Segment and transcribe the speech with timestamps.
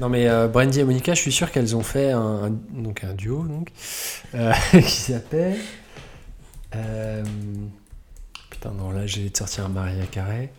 [0.00, 3.14] Non mais euh, Brandy et Monica, je suis sûr qu'elles ont fait un, donc un
[3.14, 3.68] duo donc
[4.34, 5.54] euh, qui s'appelle
[6.74, 7.22] euh,
[8.50, 10.50] putain non là j'ai de sortir un Maria Carré.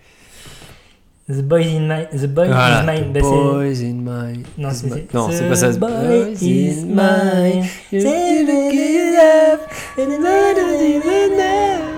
[1.28, 2.06] The Boys in My.
[2.18, 3.10] The Boy Voilà, is Mine.
[3.12, 4.44] The Bah, Boys in my.
[4.58, 5.72] Non, c'est- my- c'est- non, c'est The pas ça.
[5.72, 7.66] boy Boys is in mine.
[7.92, 9.62] it up,
[9.98, 11.95] and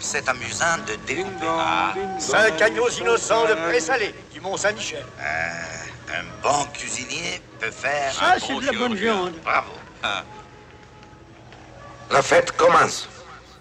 [0.00, 1.46] c'est amusant de découper.
[1.46, 5.04] Ah, Cinq agneaux innocents de présalé du Mont-Saint-Michel.
[5.20, 9.34] euh, un bon cuisinier peut faire Ça, un c'est bon de la bonne viande.
[9.44, 9.70] Bravo.
[10.02, 10.24] Ah.
[12.10, 13.08] La fête commence.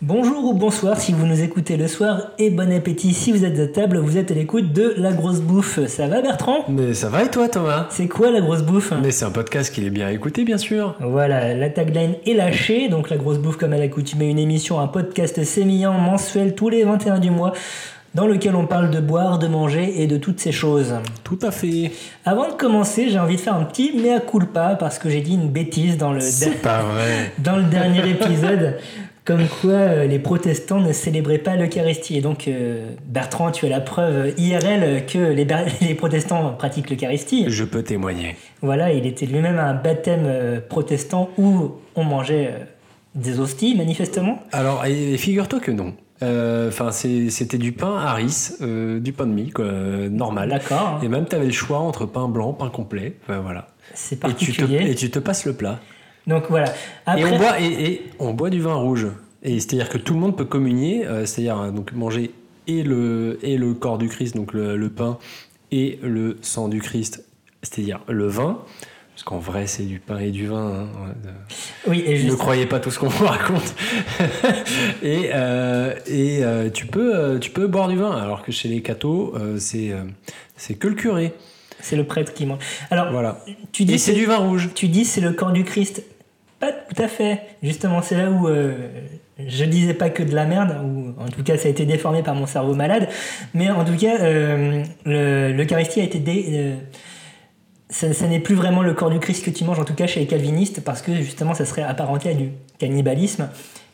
[0.02, 3.60] Bonjour ou bonsoir si vous nous écoutez le soir et bon appétit si vous êtes
[3.60, 5.86] à table, vous êtes à l'écoute de La Grosse Bouffe.
[5.88, 6.64] Ça va Bertrand?
[6.70, 7.86] Mais ça va et toi Thomas?
[7.90, 8.94] C'est quoi La Grosse Bouffe?
[9.04, 10.96] Mais c'est un podcast qu'il est bien écouté bien sûr.
[11.02, 14.88] Voilà, la tagline est lâchée, donc La Grosse Bouffe comme à l'accoutumée, une émission, un
[14.88, 17.52] podcast sémillant mensuel tous les 21 du mois
[18.16, 20.96] dans lequel on parle de boire, de manger et de toutes ces choses.
[21.24, 21.92] Tout à fait.
[22.26, 25.36] Avant de commencer, j'ai envie de faire un petit mea culpa parce que j'ai dit
[25.36, 27.34] une bêtise dans le, C'est pas vrai.
[27.40, 28.78] dans le dernier épisode,
[29.30, 32.18] comme quoi euh, les protestants ne célébraient pas l'Eucharistie.
[32.18, 35.20] Et donc, euh, Bertrand, tu as la preuve IRL que
[35.82, 37.46] les, protestants pratiquent l'Eucharistie.
[37.48, 38.36] Je peux témoigner.
[38.64, 42.56] Voilà, il était lui-même à un baptême euh, protestant où on mangeait
[43.14, 44.42] des hosties, manifestement.
[44.52, 45.94] Alors, et, et figure-toi que non.
[46.24, 49.66] Enfin, c'était du pain Harris, euh, du pain de mie, quoi,
[50.10, 50.50] normal.
[50.50, 53.18] D'accord, Et même, tu avais le choix entre pain blanc, pain complet.
[53.28, 53.68] Voilà.
[53.94, 54.90] c'est Et tu, te, particulier.
[54.90, 55.80] et tu te passes le plat.
[56.30, 56.74] Donc voilà.
[57.18, 59.08] Et, on boit, et, et on boit du vin rouge.
[59.44, 62.32] Et c'est-à-dire que tout le monde peut communier, euh, c'est-à-dire euh, donc manger
[62.68, 65.18] et le, et le corps du Christ, donc le, le pain,
[65.72, 67.24] et le sang du Christ,
[67.64, 68.60] c'est-à-dire le vin.
[69.16, 70.86] Parce qu'en vrai, c'est du pain et du vin.
[70.86, 70.88] hein,
[71.88, 73.76] oui, et Ne juste, croyez pas tout ce qu'on vous raconte.
[75.04, 78.70] et euh, et euh, tu, peux, euh, tu peux boire du vin, alors que chez
[78.70, 79.92] les cathos, c'est
[80.56, 81.34] c'est que le curé.
[81.82, 82.60] c'est le prêtre qui mange.
[82.92, 83.44] Alors, Voilà.
[83.72, 84.70] tu dis Et c'est du vin rouge.
[84.76, 86.04] Tu dis c'est le corps du Christ.
[86.60, 87.42] Pas tout à fait.
[87.64, 88.74] Justement, c'est là où euh,
[89.40, 92.22] je disais pas que de la merde, ou en tout cas ça a été déformé
[92.22, 93.08] par mon cerveau malade.
[93.54, 96.76] Mais en tout cas, euh, le- l'Eucharistie a été dé- euh,
[97.90, 100.20] ça, n'est plus vraiment le corps du Christ que tu manges, en tout cas chez
[100.20, 103.50] les calvinistes, parce que justement ça serait apparenté à du cannibalisme,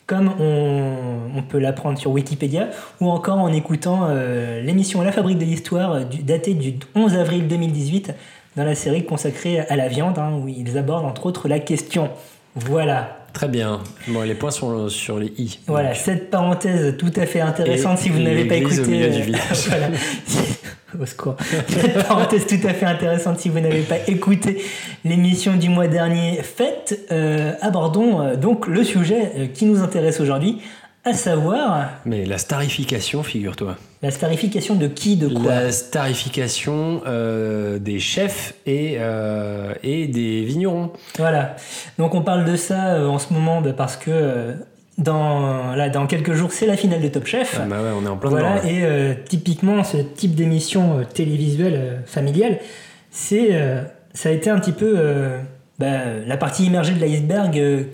[0.08, 5.46] comme on, peut l'apprendre sur Wikipédia, ou encore en écoutant euh, l'émission La Fabrique de
[5.46, 8.14] l'Histoire, datée du 11 avril 2018,
[8.58, 12.10] dans la série consacrée à la viande, hein, où ils abordent entre autres la question.
[12.56, 13.82] Voilà, Très bien.
[14.08, 15.60] Bon, les points sont sur les i.
[15.68, 18.80] voilà, Donc, cette parenthèse tout à fait intéressante Et si vous n'avez pas écouté.
[18.80, 19.68] au milieu du euh, village.
[19.68, 19.88] voilà.
[21.02, 21.36] Au secours.
[21.68, 24.64] Cette parenthèse tout à fait intéressante si vous n'avez pas écouté
[25.04, 26.42] l'émission du mois dernier.
[26.44, 30.62] Faites, euh, abordons euh, donc le sujet euh, qui nous intéresse aujourd'hui,
[31.06, 33.78] à savoir Mais la starification, figure-toi.
[34.02, 35.54] la starification de qui, de quoi?
[35.54, 40.92] La starification euh, des chefs et, euh, et des vignerons.
[41.18, 41.56] Voilà.
[42.00, 44.56] Donc on parle de ça euh, en ce moment bah, parce que
[44.98, 47.60] dans, là, dans quelques jours c'est la finale de Top Chef.
[47.62, 51.00] Ah bah ouais, on est en plein Voilà, dedans, et euh, typiquement, ce type d'émission
[51.00, 52.60] euh, télévisuelle euh, familiale,
[53.12, 53.52] c'est,
[54.14, 54.98] ça a été un petit peu
[55.80, 55.88] bah,
[56.26, 57.86] la partie immergée de l'iceberg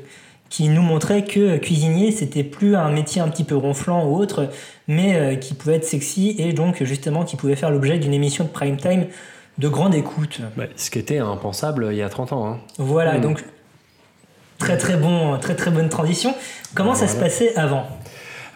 [0.52, 4.16] qui nous montrait que euh, cuisinier, c'était plus un métier un petit peu ronflant ou
[4.18, 4.50] autre,
[4.88, 8.44] mais euh, qui pouvait être sexy et donc justement qui pouvait faire l'objet d'une émission
[8.44, 9.06] de prime time
[9.58, 10.42] de grande écoute.
[10.76, 12.46] Ce qui était impensable il y a 30 ans.
[12.48, 12.60] hein.
[12.78, 13.22] Voilà, Mm.
[13.22, 13.44] donc
[14.60, 16.36] très très bon, très très bonne transition.
[16.76, 17.86] Comment ça se passait avant?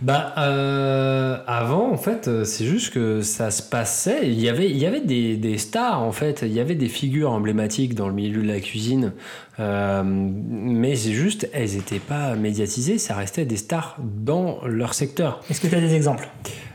[0.02, 4.22] Bah, euh, avant, en fait, euh, c'est juste que ça se passait.
[4.24, 6.44] Il y avait, il y avait des, des stars, en fait.
[6.46, 9.14] Il y avait des figures emblématiques dans le milieu de la cuisine.
[9.60, 12.98] Euh, mais c'est juste, elles n'étaient pas médiatisées.
[12.98, 15.42] Ça restait des stars dans leur secteur.
[15.50, 16.28] Est-ce que tu as des exemples?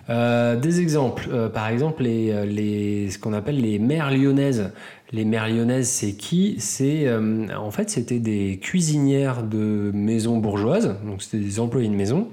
[0.08, 4.72] Euh, des exemples, par exemple les, les, ce qu'on appelle les mères lyonnaises.
[5.12, 6.56] Les mères lyonnaises, c'est qui?
[6.58, 11.94] C'est euh, en fait c'était des cuisinières de maisons bourgeoises, donc c'était des employés de
[11.94, 12.28] maison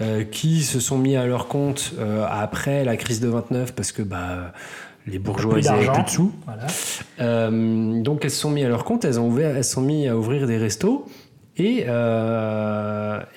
[0.00, 3.92] euh, qui se sont mis à leur compte euh, après la crise de 29 parce
[3.92, 4.52] que bah
[5.06, 5.92] les bourgeois ils avaient d'argent.
[5.92, 6.32] plus de sous.
[6.46, 6.66] Voilà.
[7.20, 10.08] Euh, donc elles se sont mis à leur compte, elles ont ouvert, elles sont mis
[10.08, 11.06] à ouvrir des restos.
[11.56, 11.86] Et,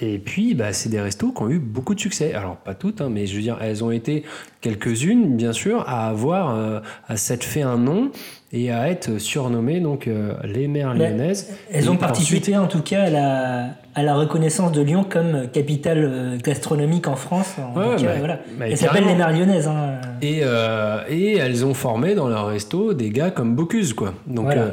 [0.02, 2.34] et puis, bah, c'est des restos qui ont eu beaucoup de succès.
[2.34, 4.24] Alors, pas toutes, hein, mais je veux dire, elles ont été
[4.60, 8.10] quelques-unes, bien sûr, à avoir, à s'être fait un nom
[8.52, 10.10] et à être surnommées donc,
[10.44, 11.56] les mères lyonnaises.
[11.72, 15.98] Elles ont participé en tout cas à la, à la reconnaissance de Lyon comme capitale
[16.04, 17.56] euh, gastronomique en France.
[17.58, 18.40] En Ouais, voilà.
[18.62, 19.68] Elles s'appellent les Mères Lyonnaises.
[19.68, 20.00] hein.
[20.22, 24.14] Et, euh, et elles ont formé dans leur resto des gars comme Bocuse, quoi.
[24.28, 24.62] Donc, Voilà.
[24.62, 24.72] euh,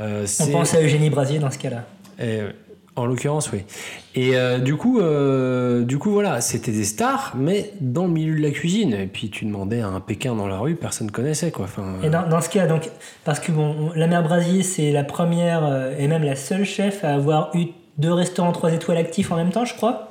[0.00, 1.84] euh, On pense à Eugénie Brasier dans ce cas-là.
[2.24, 2.40] Et,
[2.96, 3.60] En l'occurrence, oui.
[4.14, 8.34] Et euh, du coup, euh, du coup, voilà, c'était des stars, mais dans le milieu
[8.36, 8.92] de la cuisine.
[8.92, 11.64] Et puis tu demandais à un Pékin dans la rue, personne connaissait quoi.
[11.64, 12.90] Enfin, Et dans, dans ce cas, donc,
[13.24, 17.02] parce que bon, la mère Brasier, c'est la première euh, et même la seule chef
[17.04, 17.66] à avoir eu
[17.98, 20.10] deux restaurants 3 étoiles actifs en même temps, je crois.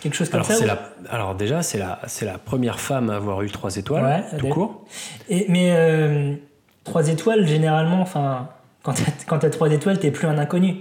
[0.00, 0.54] Quelque chose comme alors, ça.
[0.56, 0.78] c'est ou- la,
[1.10, 4.48] alors déjà, c'est la, c'est la première femme à avoir eu trois étoiles, Ouais, tout
[4.48, 4.84] court.
[5.28, 6.34] Et, mais euh,
[6.84, 8.48] 3 étoiles, généralement, enfin,
[8.82, 8.92] quand
[9.38, 10.76] tu as 3 étoiles, t'es plus un inconnu.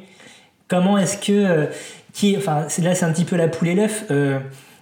[0.68, 1.32] Comment est-ce que.
[1.32, 1.66] euh,
[2.14, 4.06] qui, enfin, là, c'est un petit peu la poule et l'œuf.
[4.12, 4.40] euh,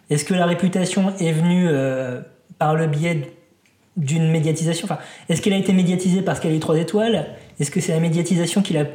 [0.10, 2.22] est-ce que la réputation est venue euh,
[2.60, 3.32] par le biais
[3.98, 4.86] d'une médiatisation?
[4.86, 5.00] Enfin,
[5.30, 7.28] Est-ce qu'elle a été médiatisée parce qu'elle a eu 3 étoiles?
[7.60, 8.86] Est-ce que c'est la médiatisation qui l'a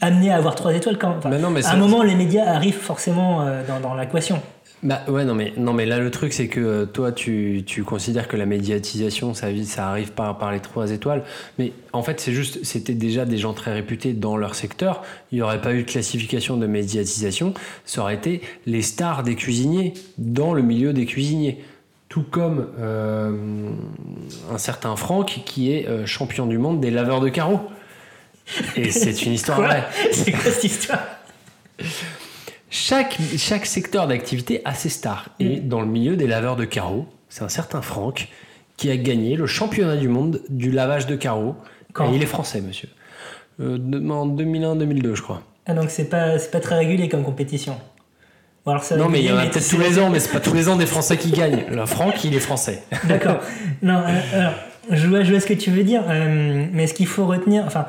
[0.00, 2.78] amené à avoir 3 étoiles quand enfin, non, mais À un moment, les médias arrivent
[2.78, 4.40] forcément euh, dans, dans l'équation.
[4.82, 7.84] Bah ouais, non mais, non mais là le truc c'est que euh, toi tu, tu
[7.84, 9.48] considères que la médiatisation ça,
[9.78, 11.22] arrive par, par les trois étoiles,
[11.58, 15.02] mais en fait c'est juste, c'était déjà des gens très réputés dans leur secteur,
[15.32, 17.52] il n'y aurait pas eu de classification de médiatisation,
[17.84, 21.62] ça aurait été les stars des cuisiniers dans le milieu des cuisiniers.
[22.08, 23.36] Tout comme euh,
[24.50, 27.60] un certain Franck qui est euh, champion du monde des laveurs de carreaux.
[28.76, 29.84] Et c'est une histoire vraie.
[30.12, 31.00] C'est quoi cette histoire?
[32.70, 35.30] Chaque, chaque secteur d'activité a ses stars.
[35.40, 38.28] Et dans le milieu des laveurs de carreaux, c'est un certain Franck
[38.76, 41.56] qui a gagné le championnat du monde du lavage de carreaux.
[41.92, 42.88] Quand et il est français, monsieur.
[43.60, 43.76] Euh,
[44.10, 45.42] en 2001-2002, je crois.
[45.66, 47.76] Ah, donc c'est pas, c'est pas très régulier comme compétition.
[48.66, 50.54] Alors Non, mais il y en a peut-être tous les ans, mais c'est pas tous
[50.54, 51.64] les ans des Français qui gagnent.
[51.70, 52.82] Là, Franck, il est français.
[53.04, 53.40] D'accord.
[53.82, 54.52] Non, euh, alors,
[54.90, 57.64] je vois, je vois ce que tu veux dire, euh, mais ce qu'il faut retenir,
[57.66, 57.86] enfin,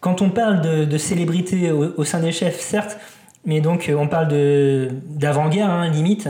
[0.00, 2.98] quand on parle de, de célébrité au, au sein des chefs, certes,
[3.44, 6.28] mais donc euh, on parle de d'avant-guerre, hein, limite,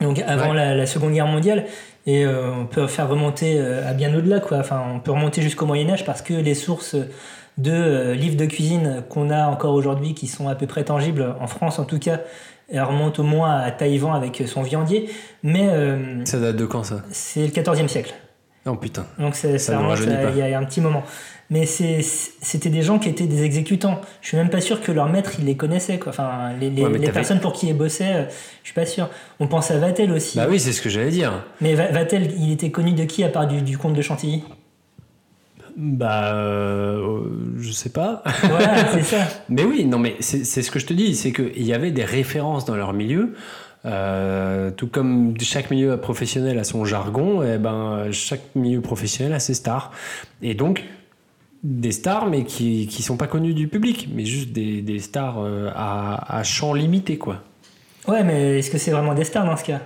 [0.00, 0.56] donc avant Ouais.
[0.56, 1.64] la, la Seconde Guerre mondiale,
[2.06, 4.58] et euh, on peut faire remonter euh, à bien au-delà, quoi.
[4.58, 6.96] Enfin, on peut remonter jusqu'au Moyen Âge parce que les sources
[7.56, 11.34] de euh, livres de cuisine qu'on a encore aujourd'hui, qui sont à peu près tangibles
[11.40, 12.20] en France en tout cas,
[12.70, 15.08] elles remontent au moins à Taïwan avec son viandier,
[15.42, 17.02] mais euh, Ça date de quand, ça?
[17.10, 18.14] c'est le 14e siècle.
[18.66, 19.04] Oh putain.
[19.18, 20.30] Donc ça, ça remonte pas.
[20.30, 21.02] il y, a il y a un petit moment.
[21.50, 24.00] Mais c'était des gens qui étaient des exécutants.
[24.22, 25.98] Je suis même pas sûr que leur maître, il les connaissait.
[25.98, 26.10] Quoi.
[26.10, 28.24] Enfin, les, les- Ouais, mais les t'avais- personnes pour qui ils bossaient, euh,
[28.62, 29.10] je suis pas sûr.
[29.40, 30.38] On pense à Vatel aussi.
[30.38, 31.44] Bah oui, c'est ce que j'allais dire.
[31.60, 34.42] Mais Va- Vatel, il était connu de qui à part du, du comte de Chantilly?
[35.76, 37.20] Bah, euh,
[37.58, 38.22] je sais pas.
[38.44, 39.26] Voilà, c'est ça.
[39.48, 41.90] Mais oui, non, mais c'est c'est ce que je te dis, c'est qu'il y avait
[41.90, 43.34] des références dans leur milieu.
[43.86, 49.40] Euh, tout comme chaque milieu professionnel a son jargon, et ben chaque milieu professionnel a
[49.40, 49.90] ses stars.
[50.42, 50.84] Et donc
[51.62, 55.38] des stars, mais qui qui sont pas connues du public, mais juste des, des stars
[55.38, 57.42] euh, à, à champ limité, quoi.
[58.06, 59.80] Ouais, mais est-ce que c'est vraiment des stars dans ce cas?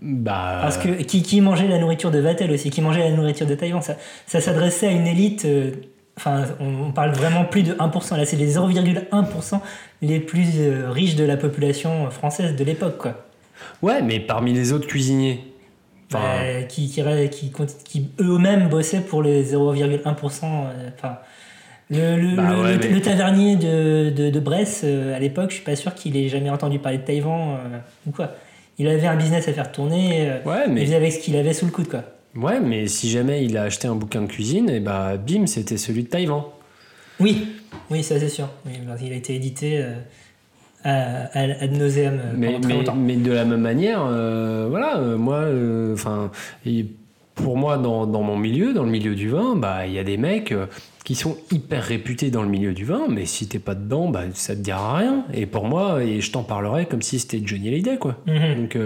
[0.00, 3.46] Bah, Parce que qui, qui mangeait la nourriture de Vatel aussi, qui mangeait la nourriture
[3.46, 3.96] de Taïwan, ça,
[4.26, 5.46] ça s'adressait à une élite.
[6.16, 8.16] Enfin, on, on parle vraiment plus de 1%.
[8.16, 9.60] Là, c'est les 0,1%
[10.02, 13.24] les plus euh, riches de la population française de l'époque, quoi.
[13.82, 15.44] ouais, mais parmi les autres cuisiniers.
[16.12, 17.52] Enfin, Euh, qui, qui,
[17.84, 20.44] qui, eux-mêmes bossaient pour les 0,1%.
[20.44, 21.18] euh, Enfin,
[21.90, 25.18] le, le, Bah le- ouais, le- mais- le tavernier de, de, de Brest, euh, à
[25.18, 28.30] l'époque, je suis pas sûr qu'il ait jamais entendu parler de Taïwan euh, ou quoi.
[28.78, 31.36] Il avait un business à faire tourner, euh, ouais, mais il faisait avec ce qu'il
[31.36, 32.04] avait sous le coude, quoi.
[32.36, 35.76] Ouais, mais si jamais il a acheté un bouquin de cuisine, et bah bim, c'était
[35.76, 36.42] celui de Taïwan.
[37.20, 37.46] Oui,
[37.90, 38.48] oui, ça c'est sûr.
[38.66, 39.94] Oui, qu'il a été édité euh,
[40.84, 42.94] à, à, ad nauseam euh, mais, très mais, longtemps.
[42.94, 45.44] mais de la même manière, euh, voilà, euh, moi,
[45.92, 46.30] enfin,
[47.34, 50.04] pour moi, dans, dans mon milieu, dans le milieu du vin, bah, il y a
[50.04, 50.54] des mecs
[51.04, 54.24] qui sont hyper réputés dans le milieu du vin, mais si t'es pas dedans, bah,
[54.34, 55.24] ça te dira rien.
[55.34, 58.16] Et pour moi, et je t'en parlerai comme si c'était Johnny Hallyday, quoi.
[58.26, 58.56] Mhm.
[58.56, 58.78] Donc,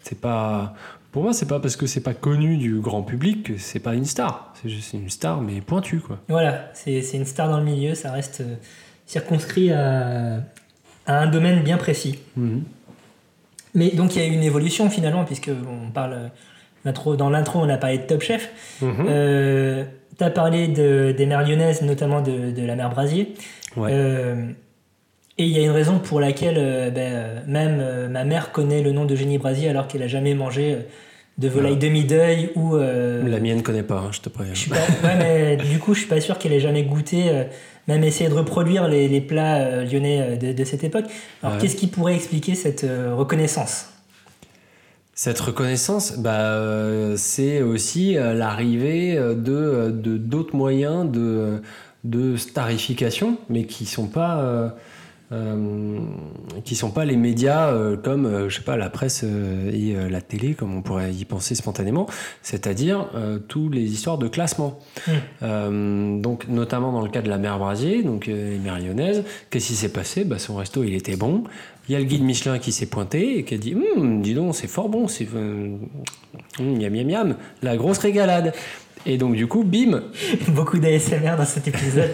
[0.00, 0.74] c'est pas.
[1.12, 3.94] Pour moi, c'est pas parce que c'est pas connu du grand public que c'est pas
[3.94, 4.52] une star.
[4.60, 6.18] C'est juste une star, mais pointue, quoi.
[6.28, 8.54] Voilà, c'est une star dans le milieu, ça reste euh,
[9.06, 10.38] circonscrit à,
[11.06, 12.18] à un domaine bien précis.
[12.36, 12.62] Mhm.
[13.74, 16.30] Mais donc il y a eu une évolution finalement, puisque on parle.
[16.86, 18.50] euh, Dans l'intro, on a parlé de Top Chef.
[18.82, 19.84] Euh,
[20.18, 23.34] tu as parlé de- des mères lyonnaises, notamment de, de la mère Brasier.
[23.76, 23.90] Ouais.
[23.92, 24.46] Euh,
[25.38, 28.52] et il y a une raison pour laquelle euh, ben, euh, même euh, ma mère
[28.52, 30.76] connaît le nom de Génie Brasier alors qu'elle a jamais mangé
[31.38, 32.76] de volaille demi-deuil ou.
[32.76, 34.52] La mienne connaît pas, hein, je te préviens.
[34.54, 37.24] je suis pas, ouais, mais du coup, je suis pas sûr qu'elle ait jamais goûté,
[37.88, 41.06] même essayé de reproduire les, les plats lyonnais de, de cette époque.
[41.42, 41.62] Alors, Ouais.
[41.62, 42.84] qu'est-ce qui pourrait expliquer cette
[43.16, 43.88] reconnaissance?
[45.14, 46.58] Cette reconnaissance, bah,
[47.16, 51.62] c'est aussi l'arrivée de de- d'autres moyens de,
[52.04, 54.74] de starification, mais qui sont pas.
[55.32, 55.98] Euh,
[56.64, 60.10] qui sont pas les médias euh, comme, euh, je sais pas, la presse euh, et
[60.10, 62.06] la télé, comme on pourrait y penser spontanément,
[62.42, 63.06] c'est-à-dire
[63.48, 64.78] toutes les histoires de classement.
[65.06, 65.10] Mm.
[65.42, 69.68] Euh, donc, notamment dans le cas de la mère Brasier, donc les mères lyonnaises, qu'est-ce
[69.68, 70.24] qui s'est passé?
[70.24, 71.44] Bah, Son resto, il était bon.
[71.88, 74.34] Il y a le guide Michelin qui s'est pointé et qui a dit Hum, dis
[74.34, 75.26] donc, c'est fort bon, c'est.
[75.34, 75.78] hum,
[76.60, 78.52] miam, miam, miam, la grosse régalade.
[79.06, 80.02] Et donc, du coup, bim,
[80.48, 82.10] Beaucoup d'ASMR dans cet épisode.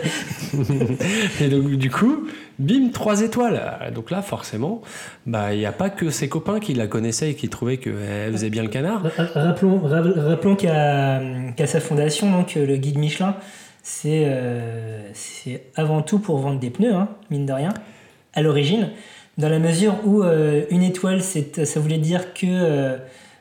[1.40, 2.26] Et donc, du coup,
[2.58, 3.60] bim, trois étoiles.
[3.82, 4.80] Euh, Donc là, forcément,
[5.26, 8.32] bah, il n'y a pas que ses copains qui la connaissaient et qui trouvaient qu'elle
[8.32, 9.02] faisait bien le canard.
[9.34, 13.36] Rappelons, ra- rappelons qu'à sa fondation, donc, le guide Michelin,
[13.82, 15.00] c'est euh,
[15.76, 17.74] avant tout pour vendre des pneus, hein, mine de rien,
[18.34, 18.90] à l'origine,
[19.38, 22.96] dans la mesure où euh, une étoile, ça voulait dire que euh,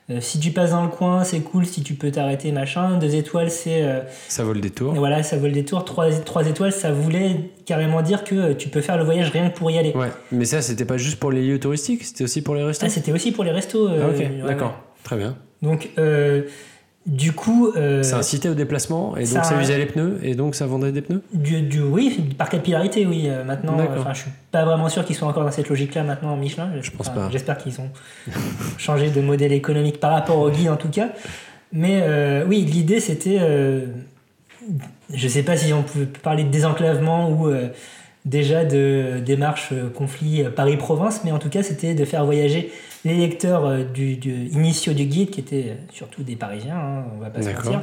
[0.10, 2.98] euh, si tu passes dans le coin, c'est cool, si tu peux t'arrêter, machin.
[2.98, 4.00] Deux étoiles, c'est euh,
[4.30, 4.96] Ça vaut le détour.
[4.96, 5.84] et voilà, ça vaut le détour.
[5.84, 9.50] Trois, trois étoiles, ça voulait carrément dire que euh, tu peux faire le voyage rien
[9.50, 9.92] que pour y aller.
[9.94, 12.86] Ouais, mais ça, c'était pas juste pour les lieux touristiques, c'était aussi pour les restos.
[12.86, 13.88] Ah, c'était aussi pour les restos.
[13.90, 15.04] Ah, ok, ouais, d'accord, ouais.
[15.04, 15.36] très bien.
[15.62, 15.90] Donc,
[17.08, 17.72] du coup.
[17.76, 20.68] euh, Ça incitait au déplacement, et donc ça- ça, usait les pneus, et donc ça
[20.68, 23.24] vendait des pneus Du, du- oui, par capillarité, oui.
[23.28, 26.34] euh, maintenant, enfin, je suis pas vraiment sûr qu'ils soient encore dans cette logique-là maintenant
[26.34, 26.70] en Michelin.
[26.82, 27.30] Je pense pas.
[27.32, 27.90] J'espère qu'ils ont
[28.78, 31.10] changé de modèle économique par rapport au guide en tout cas.
[31.74, 33.88] Mais euh, oui, l'idée c'était, euh,
[35.14, 37.68] je sais pas si on pouvait parler de désenclavement ou euh,
[38.28, 42.72] déjà de démarche euh, conflit euh, Paris-Province, mais en tout cas c'était de faire voyager
[43.06, 47.20] les lecteurs euh, du, du- initiaux du guide, qui étaient surtout des Parisiens, hein, on
[47.20, 47.82] va pas se mentir,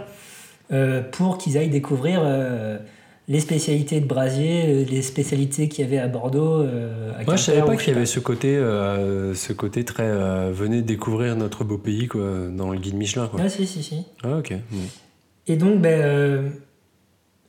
[0.73, 2.79] euh, pour qu'ils aillent découvrir euh,
[3.27, 6.61] les spécialités de Brasier, les spécialités qu'il y avait à Bordeaux.
[6.61, 10.07] euh, à Moi, je savais pas qu'il y avait ce côté, ce côté très
[10.53, 12.21] venez découvrir notre beau pays quoi,
[12.55, 13.29] dans le guide Michelin.
[13.29, 13.41] Quoi.
[13.43, 14.05] Ah, si, si, si.
[14.23, 14.53] Ah, ok.
[14.71, 14.79] bon.
[15.47, 16.53] Et donc, ben,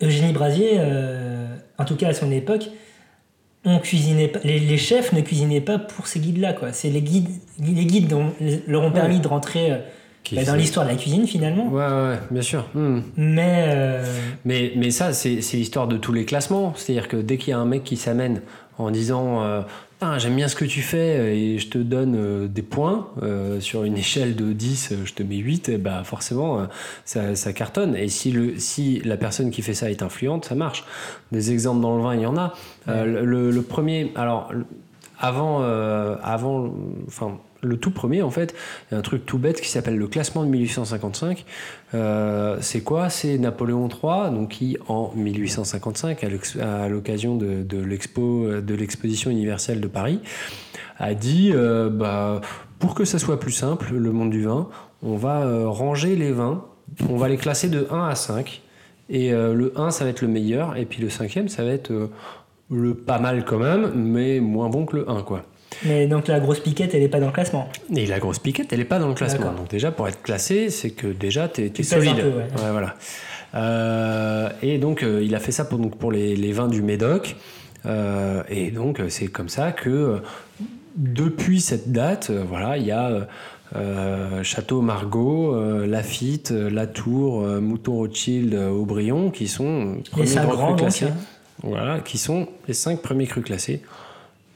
[0.01, 0.79] Eugénie Brasier,
[1.77, 2.69] en tout cas à son époque,
[3.65, 6.53] on cuisinait pas, les, les chefs ne cuisinaient pas pour ces guides-là.
[6.53, 6.72] quoi.
[6.72, 7.29] C'est les guides,
[7.60, 8.31] les guides dont,
[8.67, 9.77] leur ont permis de rentrer euh,
[10.31, 11.67] ben, dans l'histoire de la cuisine finalement.
[11.67, 12.67] Ouais, ouais, bien sûr.
[12.74, 13.01] Hmm.
[13.17, 14.03] Mais euh,
[14.45, 16.74] Mais, mais ça, c'est c'est l'histoire de tous les classements.
[16.75, 18.41] C'est-à-dire que dès qu'il y a un mec qui s'amène
[18.77, 19.62] en disant euh,
[19.99, 23.61] Putain, J'aime bien ce que tu fais et je te donne euh, des points euh,
[23.61, 26.65] sur une échelle de 10, euh, je te mets 8, et bah forcément, euh,
[27.05, 27.95] ça, ça cartonne.
[27.95, 30.83] Et si, le, si la personne qui fait ça est influente, ça marche.
[31.31, 32.53] Des exemples dans le vin, il y en a.
[32.89, 34.51] Euh, le- premier, alors,
[35.17, 36.73] avant, euh, avant,
[37.07, 38.53] enfin, le tout premier, en fait,
[38.89, 41.45] il y a un truc tout bête qui s'appelle le classement de 1855.
[41.93, 43.10] Euh, c'est quoi?
[43.10, 46.24] C'est Napoléon III, donc qui en 1855,
[46.62, 50.19] à l'occasion de, de l'expo, de l'exposition universelle de Paris,
[50.98, 52.41] a dit euh, bah,
[52.79, 54.69] pour que ça soit plus simple, le monde du vin,
[55.03, 56.65] on va euh, ranger les vins,
[57.10, 58.62] on va les classer de 1 à 5.
[59.07, 61.93] Et le 1, ça va être le meilleur, et puis le cinquième, ça va être
[62.72, 65.43] le pas mal quand même, mais moins bon que le 1, quoi.
[65.84, 67.70] Mais donc la grosse piquette, elle n'est pas dans le classement.
[67.96, 69.51] Et la grosse piquette, elle n'est pas dans le classement.
[69.53, 72.13] Donc déjà, pour être classé, c'est que déjà, tu es, pèses solide.
[72.13, 72.72] un peu, ouais.
[72.72, 72.96] voilà.
[73.55, 76.82] Euh, et donc, euh, il a fait ça pour, donc, pour les, les vins du
[76.82, 77.36] Médoc.
[77.86, 80.17] Euh, et donc, c'est comme ça que,
[80.96, 83.27] depuis cette date, voilà, il y a...
[84.44, 85.53] Château Margaux,
[85.86, 91.05] Lafitte, Latour, Mouton Rothschild, Aubryon, qui sont Les premiers grands crus classés.
[91.08, 91.15] hein.
[91.62, 93.82] Voilà, qui sont les cinq premiers crus classés.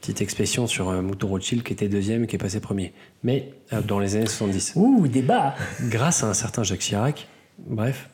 [0.00, 2.92] Petite expression sur euh, Mouton Rothschild qui était deuxième et qui est passé premier.
[3.22, 4.72] Mais euh, dans les années 70.
[4.76, 5.54] Ouh, débat
[5.88, 7.28] Grâce à un certain Jacques Chirac.
[7.58, 8.08] Bref.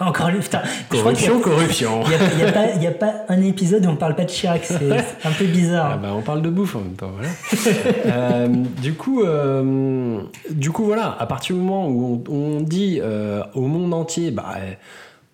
[0.00, 0.58] Encore lui, putain.
[0.60, 2.00] A- Corruption, corruption.
[2.32, 2.38] Il
[2.80, 4.90] n'y a, pas- a un épisode où on parle pas de Chirac, c'est
[5.24, 5.90] un peu bizarre.
[5.94, 7.28] Ah bah, on parle de bouffe en même temps, voilà.
[8.06, 8.48] Euh,
[8.82, 13.00] du coup, euh, du coup, voilà, à partir du moment où on, on dit
[13.54, 14.54] au monde entier, bah,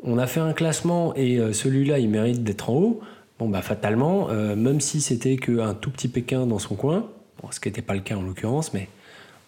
[0.02, 3.00] on a fait un classement et celui-là, il mérite d'être en haut.
[3.38, 7.06] Bon, bah, fatalement, euh, même si c'était qu'un tout petit Pékin dans son coin,
[7.40, 8.88] bon, ce qui n'était pas le cas en l'occurrence, mais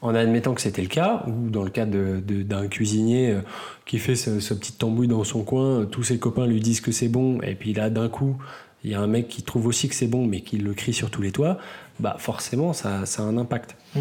[0.00, 3.40] en admettant que c'était le cas, ou dans le cas d'un cuisinier euh,
[3.86, 6.80] qui fait ce, ce petit tambouille dans son coin, euh, tous ses copains lui disent
[6.80, 8.36] que c'est bon, et puis là, d'un coup,
[8.84, 10.94] il y a un mec qui trouve aussi que c'est bon, mais qui le crie
[10.94, 11.58] sur tous les toits,
[11.98, 13.76] bah forcément, ça, ça a un impact.
[13.94, 14.00] Mm.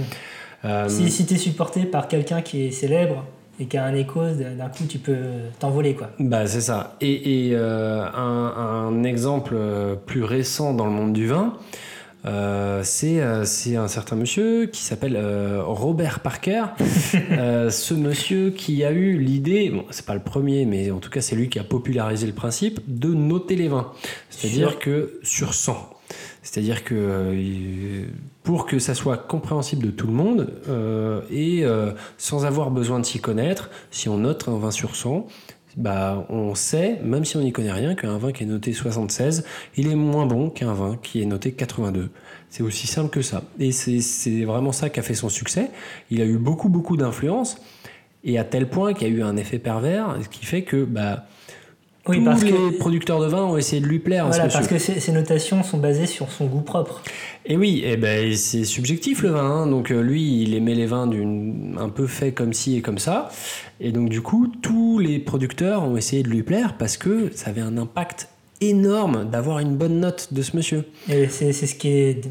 [0.66, 3.26] Euh, Si, si tu es supporté par quelqu'un qui est célèbre
[3.60, 5.18] et qui a un écho, d'un coup tu peux
[5.60, 6.12] t'envoler quoi.
[6.20, 6.96] Bah, c'est ça.
[7.02, 8.54] Et, et, euh, un,
[8.90, 11.54] un exemple euh, plus récent dans le monde du vin,
[12.26, 13.46] euh, c'est euh,
[13.78, 16.66] un certain monsieur qui s'appelle euh, Robert Parker.
[16.80, 21.22] Ce monsieur qui a eu l'idée, bon, c'est pas le premier, mais en tout cas
[21.22, 23.92] c'est lui qui a popularisé le principe de noter les vins.
[24.30, 25.99] C'est-à-dire que sur 100.
[26.42, 28.06] C'est-à-dire que euh,
[28.44, 33.00] pour que ça soit compréhensible de tout le monde euh, et euh, sans avoir besoin
[33.00, 35.28] de s'y connaître, si on note un 20 sur 100,
[35.78, 39.46] bah, on sait, même si on n'y connaît rien, qu'un vin qui est noté 76,
[39.76, 42.10] il est moins bon qu'un vin qui est noté 82.
[42.50, 43.44] C'est aussi simple que ça.
[43.60, 45.70] Et c'est vraiment ça qui a fait son succès.
[46.10, 47.58] Il a eu beaucoup, beaucoup d'influence,
[48.24, 50.84] et à tel point qu'il y a eu un effet pervers, ce qui fait que
[50.84, 51.28] bah,
[52.06, 54.28] tous les producteurs de vin ont essayé de lui plaire.
[54.28, 57.02] Voilà, parce que ces, notations sont basées sur son goût propre.
[57.46, 59.44] Et oui, et ben, c'est subjectif le vin.
[59.44, 59.68] Hein.
[59.68, 61.10] Donc euh, lui, il aimait les vins
[61.78, 63.30] un peu fait comme ci et comme ça.
[63.80, 67.50] Et donc du coup, tous les producteurs ont essayé de lui plaire parce que ça
[67.50, 68.30] avait un impact
[68.62, 70.86] énorme d'avoir une bonne note de ce monsieur.
[71.10, 72.22] Et c'est ce qui est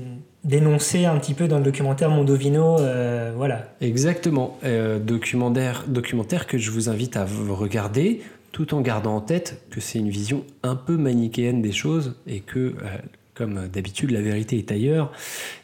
[0.45, 3.75] dénoncé un petit peu dans le documentaire Mondovino, euh, voilà.
[3.81, 8.23] Exactement, euh, documentaire, documentaire que je vous invite à regarder
[8.59, 12.41] tout en gardant en tête que c'est une vision un peu manichéenne des choses et
[12.41, 12.73] que, euh,
[13.33, 15.13] comme d'habitude, la vérité est ailleurs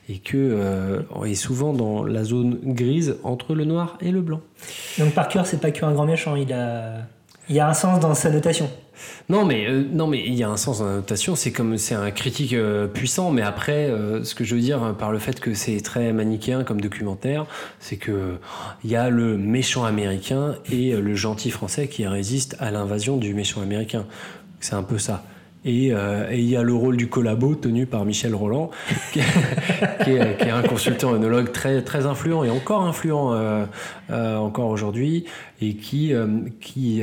[0.08, 4.42] et que euh, est souvent dans la zone grise entre le noir et le blanc.
[5.00, 6.98] Donc Parker, c'est pas qu'un grand méchant, il a,
[7.48, 8.70] il y a un sens dans sa notation.
[9.28, 11.34] Non, mais euh, non, mais il y a un sens dans la notation.
[11.34, 14.94] C'est comme c'est un critique euh, puissant, mais après, euh, ce que je veux dire
[14.96, 17.46] par le fait que c'est très manichéen comme documentaire,
[17.80, 18.38] c'est que
[18.84, 23.34] il y a le méchant américain et le gentil français qui résiste à l'invasion du
[23.34, 24.06] méchant américain.
[24.60, 25.24] C'est un peu ça.
[25.66, 28.70] Euh, et il y a le rôle du collabo tenu par Michel Roland,
[29.12, 33.64] qui, est, un consultant œnologue très, très influent et encore influent euh,
[34.10, 35.24] euh, encore aujourd'hui,
[35.62, 36.12] et qui,
[36.60, 37.02] qui,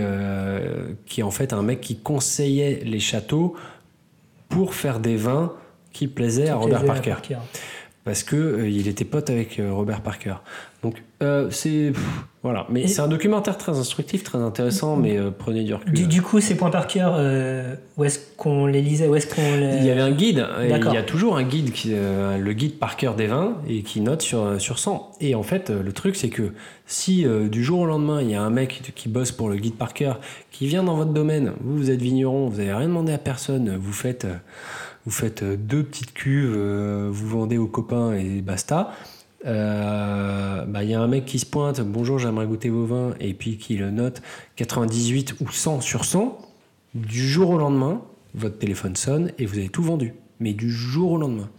[1.06, 3.56] qui est en fait un mec qui conseillait les châteaux
[4.50, 5.53] pour faire des vins
[5.91, 7.15] qui plaisaient à Robert Parker.
[8.03, 10.36] Parce que il était pote avec Robert Parker.
[10.84, 11.01] Donc
[11.50, 11.94] c'est
[12.43, 16.07] voilà, mais c'est un documentaire très instructif, très intéressant, mais euh, prenez du recul.
[16.07, 19.43] Du, coup, ces points par cœur, euh, où est-ce qu'on les lisait, où est-ce qu'on
[19.77, 20.48] Il y avait un guide.
[20.63, 24.01] il y a toujours un guide qui, le guide par cœur des vins et qui
[24.01, 25.12] note sur sur 100.
[25.21, 26.53] Et en fait, le truc c'est que
[26.88, 29.75] si du jour au lendemain il y a un mec qui bosse pour le guide
[29.75, 30.19] par cœur,
[30.51, 33.77] qui vient dans votre domaine, vous vous êtes vigneron, vous n'avez rien demandé à personne,
[33.79, 34.25] vous faites
[35.05, 36.55] vous faites deux petites cuves,
[37.12, 38.93] vous vendez aux copains et basta
[39.43, 43.15] il euh, bah, y a un mec qui se pointe, bonjour, j'aimerais goûter vos vins,
[43.19, 44.21] et puis qui le note
[44.55, 46.38] 98 ou 100 sur 100,
[46.93, 48.01] du jour au lendemain,
[48.36, 50.13] votre téléphone sonne et vous avez tout vendu.
[50.39, 51.50] Mais du jour au lendemain.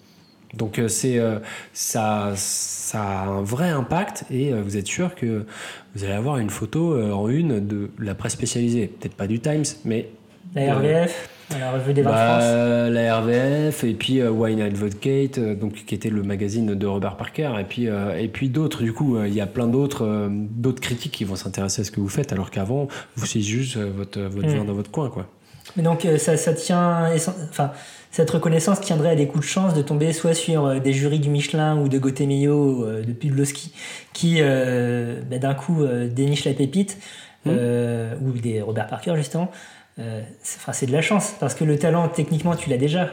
[0.54, 1.38] Donc euh, c'est euh,
[1.72, 5.46] ça, ça a un vrai impact et vous êtes sûr que
[5.94, 8.86] vous allez avoir une photo en une de la presse spécialisée.
[8.86, 10.08] Peut-être pas du Times, mais...
[10.54, 12.92] La RVF la revue des vins bah, France.
[12.92, 17.16] La RVF et puis euh, Wine Advocate, euh, donc, qui était le magazine de Robert
[17.16, 17.52] Parker.
[17.60, 21.12] Et puis, euh, et puis d'autres, du coup, il y a plein d'autres d'autres critiques
[21.12, 24.48] qui vont s'intéresser à ce que vous faites, alors qu'avant, vous c'est juste votre, votre
[24.48, 24.66] vin mm.
[24.66, 25.08] dans votre coin.
[25.10, 25.26] Quoi.
[25.76, 27.08] Mais donc, ça, ça tient.
[27.14, 27.72] Enfin,
[28.10, 31.30] cette reconnaissance tiendrait à des coups de chance de tomber soit sur des jurys du
[31.30, 33.72] Michelin ou de Gotemio, de Pudlowski,
[34.12, 36.98] qui bah, d'un coup dénichent la pépite,
[37.46, 37.50] mm.
[38.22, 39.50] ou des Robert Parker justement.
[39.98, 43.10] Euh, c'est de la chance, parce que le talent, techniquement, tu l'as déjà.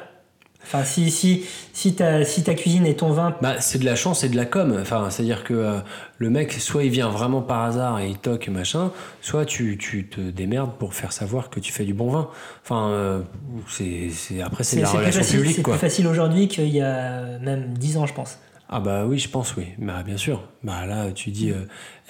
[0.64, 3.36] Enfin, si, si, si, ta, si ta cuisine et ton vin.
[3.42, 4.78] Bah, c'est de la chance et de la com.
[4.80, 5.80] Enfin, c'est-à-dire que euh,
[6.18, 10.08] le mec, soit il vient vraiment par hasard et il toque machin, soit tu, tu,
[10.08, 12.30] te démerdes pour faire savoir que tu fais du bon vin.
[12.64, 13.22] Enfin, euh,
[13.68, 14.12] c'est,
[14.42, 15.56] après, c'est la relation publique.
[15.56, 18.38] C'est plus facile aujourd'hui qu'il y a même 10 ans, je pense.
[18.70, 19.70] Ah, bah oui, je pense, oui.
[19.80, 20.44] Bah, bien sûr.
[20.62, 21.50] Bah là, tu dis,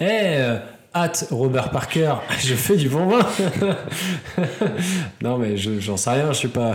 [0.00, 0.60] hé, hey,
[0.94, 3.26] hâte Robert Parker, je fais du bon vin.
[5.22, 6.74] non, mais j'en sais rien, je suis pas,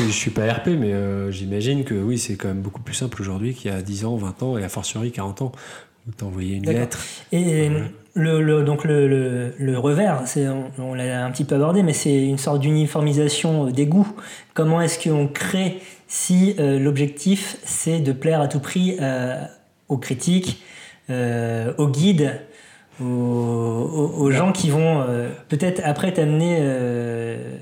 [0.00, 3.20] je, suis pas RP, mais euh, j'imagine que oui, c'est quand même beaucoup plus simple
[3.20, 5.52] aujourd'hui qu'il y a 10 ans, 20 ans et a fortiori 40 ans
[6.06, 6.98] où t'envoyais une lettre.
[7.32, 7.70] Et
[8.14, 10.24] le, donc le, le, revers,
[10.78, 14.08] on, l'a un petit peu abordé, mais c'est une sorte d'uniformisation des goûts.
[14.54, 19.44] Comment est-ce qu'on crée si euh, l'objectif c'est de plaire à tout prix euh,
[19.88, 20.62] aux critiques,
[21.10, 22.38] aux guides
[23.00, 26.58] aux, gens qui vont euh, peut-être après t'amener.
[26.60, 27.56] Euh,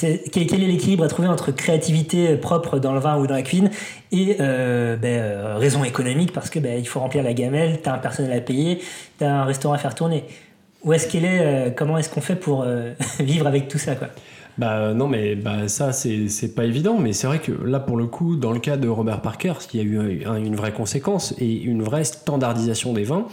[0.00, 3.70] quel, est l'équilibre à trouver entre créativité propre dans le vin ou dans la cuisine
[4.12, 7.98] et euh, ben, raison économique parce que ben, il faut remplir la gamelle, t'as un
[7.98, 8.80] personnel à payer,
[9.18, 10.24] t'as un restaurant à faire tourner.
[10.84, 12.64] Où est-ce qu'elle est, Comment est-ce qu'on fait pour
[13.18, 14.08] vivre avec tout ça quoi?
[14.56, 18.06] Bah non mais bah ça c'est pas évident mais c'est vrai que là pour le
[18.06, 21.52] coup dans le cas de Robert Parker il y a eu une vraie conséquence et
[21.62, 23.26] une vraie standardisation des vins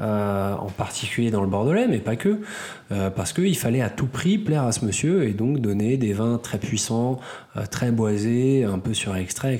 [0.00, 2.40] euh, en particulier dans le Bordelais, mais pas que,
[2.90, 6.12] euh, parce qu'il fallait à tout prix plaire à ce monsieur et donc donner des
[6.12, 7.20] vins très puissants,
[7.56, 9.54] euh, très boisés, un peu sur extrait,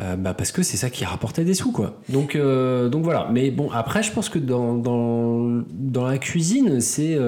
[0.00, 0.16] etc.
[0.18, 1.98] bah parce que c'est ça qui rapportait des sous quoi.
[2.08, 3.28] Donc donc voilà.
[3.32, 7.18] Mais bon après je pense que dans dans, dans la cuisine c'est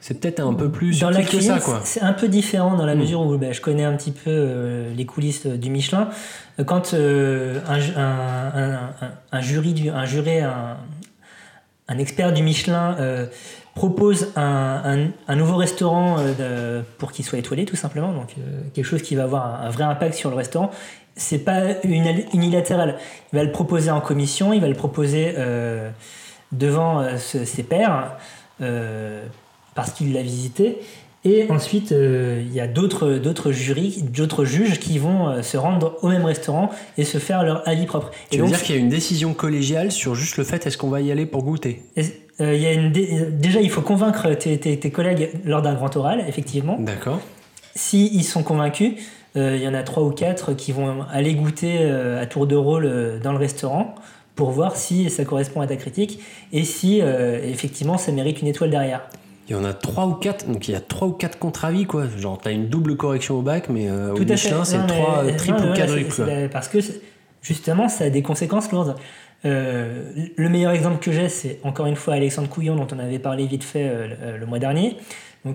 [0.00, 2.98] c'est peut-être un peu plus dans la cuisine, C'est un peu différent dans la mm.
[2.98, 6.08] mesure où ben, je connais un petit peu les coulisses du Michelin
[6.66, 8.78] quand euh, un, un,
[9.32, 10.76] un, jury, du, un juré, un,
[11.92, 13.26] un expert du Michelin euh,
[13.74, 19.02] propose un, nouveau restaurant euh, pour qu'il soit étoilé, tout simplement, donc euh, quelque chose
[19.02, 20.70] qui va avoir un, vrai impact sur le restaurant,
[21.16, 22.96] c'est pas unilatéral.
[23.32, 25.34] Il va le proposer en commission, il va le proposer
[26.52, 28.16] devant ses pairs
[29.74, 30.80] parce qu'il l'a visité.
[31.24, 35.56] Et ensuite, euh, il y a d'autres d'autres jurys, d'autres juges qui vont euh, se
[35.56, 38.10] rendre au même restaurant et se faire leur avis propre.
[38.30, 40.66] Tu et veux donc, dire qu'il y a une décision collégiale sur juste le fait
[40.66, 41.82] est-ce qu'on va y aller pour goûter?
[42.40, 45.74] Euh, y a une dé- déjà, il faut convaincre tes, tes- tes collègues lors d'un
[45.74, 46.76] grand oral, effectivement.
[46.80, 47.20] D'accord.
[47.76, 48.94] Si ils sont convaincus,
[49.36, 51.78] euh, il y en a trois ou quatre qui vont aller goûter
[52.20, 53.94] à tour de rôle dans le restaurant
[54.34, 56.18] pour voir si ça correspond à ta critique
[56.52, 57.00] et si
[57.44, 59.02] effectivement ça mérite une étoile derrière.
[59.48, 61.84] Il y en a trois ou quatre, donc il y a trois ou quatre contre-avis,
[61.84, 62.04] quoi.
[62.16, 64.32] Genre, t'as une double correction au bac, mais euh, au Tout fait.
[64.34, 66.10] Michelin, c'est trois, non, triple mais ou voilà, quadruple.
[66.10, 66.26] c'est- quoi.
[66.26, 66.78] c'est la- Parce que
[67.42, 68.94] justement, ça a des conséquences lourdes.
[69.44, 70.04] Euh,
[70.36, 73.46] le meilleur exemple que j'ai, c'est encore une fois Alexandre Couillon, dont on avait parlé
[73.46, 74.96] vite fait euh, le, mois dernier.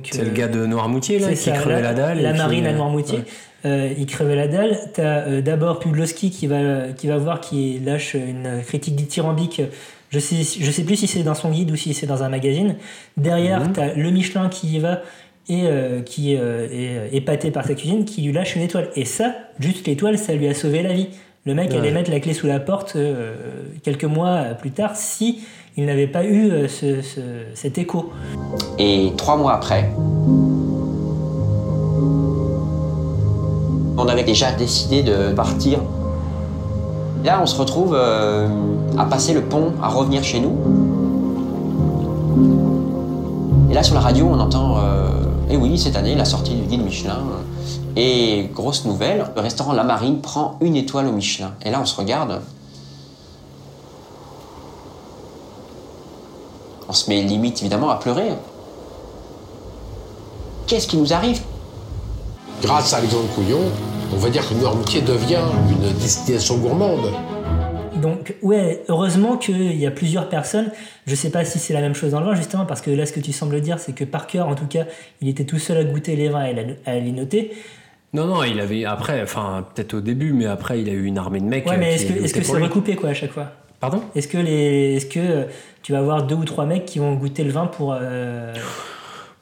[0.04, 2.22] C'est le gars de Noirmoutier, là, qui ça, crevait la, dalle.
[2.22, 3.20] La marine à Noirmoutier.
[3.64, 3.96] Ouais.
[3.98, 4.78] Il crevait la dalle.
[4.94, 9.62] T'as d'abord Pudlowski qui va, qui va voir, qui lâche une critique dithyrambique.
[10.10, 12.30] Je sais, je sais plus si c'est dans son guide ou si c'est dans un
[12.30, 12.76] magazine.
[13.18, 13.74] Derrière, Mhm.
[13.74, 15.02] t'as le Michelin qui y va
[15.50, 18.90] et euh, qui euh, est euh, épaté par sa cuisine, qui lui lâche une étoile.
[18.96, 21.08] Et ça, juste l'étoile, ça lui a sauvé la vie.
[21.46, 21.78] Le mec Ouais.
[21.78, 23.34] allait mettre la clé sous la porte euh,
[23.84, 25.40] quelques mois plus tard si
[25.78, 27.20] il n'avait pas eu euh, ce- ce-
[27.54, 28.12] cet écho.
[28.80, 29.90] Et trois mois après,
[34.00, 35.80] on avait déjà décidé de partir.
[37.24, 38.48] Là, on se retrouve euh,
[38.98, 40.58] à passer le pont, à revenir chez nous.
[43.70, 45.10] Et là, sur la radio, on entend euh,
[45.50, 47.20] Eh oui, cette année, la sortie du guide Michelin.
[47.96, 51.52] Et grosse nouvelle, le restaurant La Marine prend une étoile au Michelin.
[51.64, 52.42] Et là, on se regarde.
[56.88, 58.30] On se met limite, évidemment, à pleurer.
[60.68, 61.42] Qu'est-ce qui nous arrive?
[62.62, 63.60] Grâce à Alexandre Couillon,
[64.14, 67.12] on va dire que Noirmoutier devient une destination gourmande.
[68.02, 70.72] Donc, ouais, heureusement qu'il y a plusieurs personnes.
[71.08, 73.06] Je sais pas si c'est la même chose dans le vin, justement, parce que là,
[73.06, 74.86] ce que tu sembles dire, c'est que Parker, en tout cas,
[75.22, 77.52] il était tout seul à goûter les vins et à les noter.
[78.14, 81.18] Non, non, il avait après, enfin, peut-être au début, mais après, il a eu une
[81.18, 81.66] armée de mecs.
[81.66, 83.52] Ouais, euh, mais qui est-ce que que c'est recoupé, quoi, à chaque fois?
[83.80, 84.02] Pardon?
[84.16, 85.44] Est-ce que, les, est-ce que euh,
[85.82, 87.96] tu vas avoir deux ou trois mecs qui vont goûter le vin pour.
[88.00, 88.54] euh,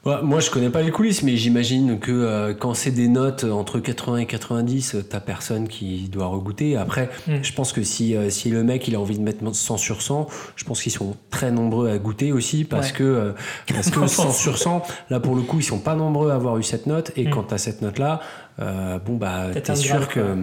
[0.06, 3.42] Ouais, Moi, je connais pas les coulisses, mais j'imagine que euh, quand c'est des notes
[3.44, 6.76] entre 80 et 90, euh, t'as personne qui doit regoûter.
[6.76, 7.42] Après, Mm.
[7.42, 10.02] je pense que si, euh, si le mec il a envie de mettre 100 sur
[10.02, 12.96] 100, je pense qu'ils sont très nombreux à goûter aussi parce Ouais.
[12.98, 13.32] que euh,
[13.74, 16.56] parce que 100 sur 100, là pour le coup, ils sont pas nombreux à avoir
[16.56, 17.10] eu cette note.
[17.16, 17.30] Et Mm.
[17.30, 18.20] quand t'as cette note-là,
[18.60, 20.34] euh, bon bah t'es sûr grave, que quoi.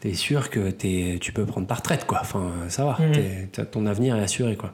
[0.00, 0.70] t'es sûr que
[1.18, 2.20] tu peux prendre ta retraite quoi.
[2.22, 3.48] Enfin, ça va, Mm.
[3.52, 4.72] t'as- ton avenir est assuré quoi.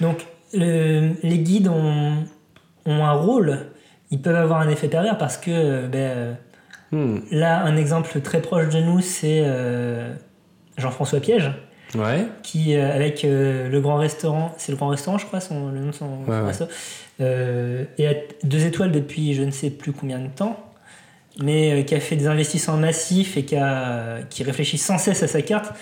[0.00, 0.18] Donc,
[0.54, 2.14] le- les guides ont,
[2.86, 3.66] ont un rôle.
[4.10, 6.32] Ils peuvent avoir un effet pervers parce que, euh, ben, euh,
[6.94, 7.20] Hmm.
[7.30, 10.12] là, un exemple très proche de nous, c'est euh,
[10.76, 11.50] Jean-François Piège.
[11.94, 12.26] Ouais.
[12.42, 15.80] qui euh, avec euh, le grand restaurant, c'est le grand restaurant je crois, son, le
[15.80, 16.68] nom de son, son Ouais,
[17.20, 18.14] euh, et à
[18.44, 20.58] deux étoiles depuis je ne sais plus combien de temps,
[21.42, 25.28] mais qui a fait des investissements massifs et qui, a, qui réfléchit sans cesse à
[25.28, 25.72] sa carte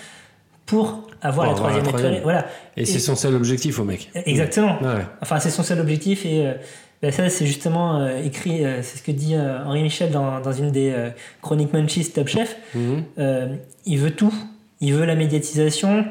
[0.65, 2.19] pour avoir la troisième étoile.
[2.23, 2.45] Voilà,
[2.77, 4.09] Et c'est son seul objectif au mec.
[4.25, 4.79] exactement.
[5.21, 6.53] Enfin, c'est son seul objectif et
[7.01, 10.39] ben ça, c'est justement euh, écrit, euh, c'est ce que dit euh, Henri Michel dans,
[10.39, 10.93] dans une des
[11.41, 12.55] chroniques Munchies Top Chef.
[12.75, 13.03] Mhm.
[13.85, 14.33] Il veut tout.
[14.81, 16.05] Il veut la médiatisation,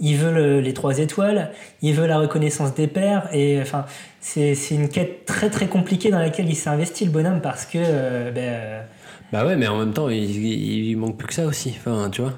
[0.00, 1.50] il veut le- les trois étoiles,
[1.82, 3.28] il veut la reconnaissance des pairs.
[3.32, 3.84] Et enfin,
[4.20, 7.64] c'est c'est une quête très très compliquée dans laquelle il s'est investi le bonhomme parce
[7.64, 8.82] que ben,
[9.32, 11.74] Bah ouais, mais en même temps, il, il, il manque plus que ça aussi.
[11.78, 12.34] Enfin, tu vois.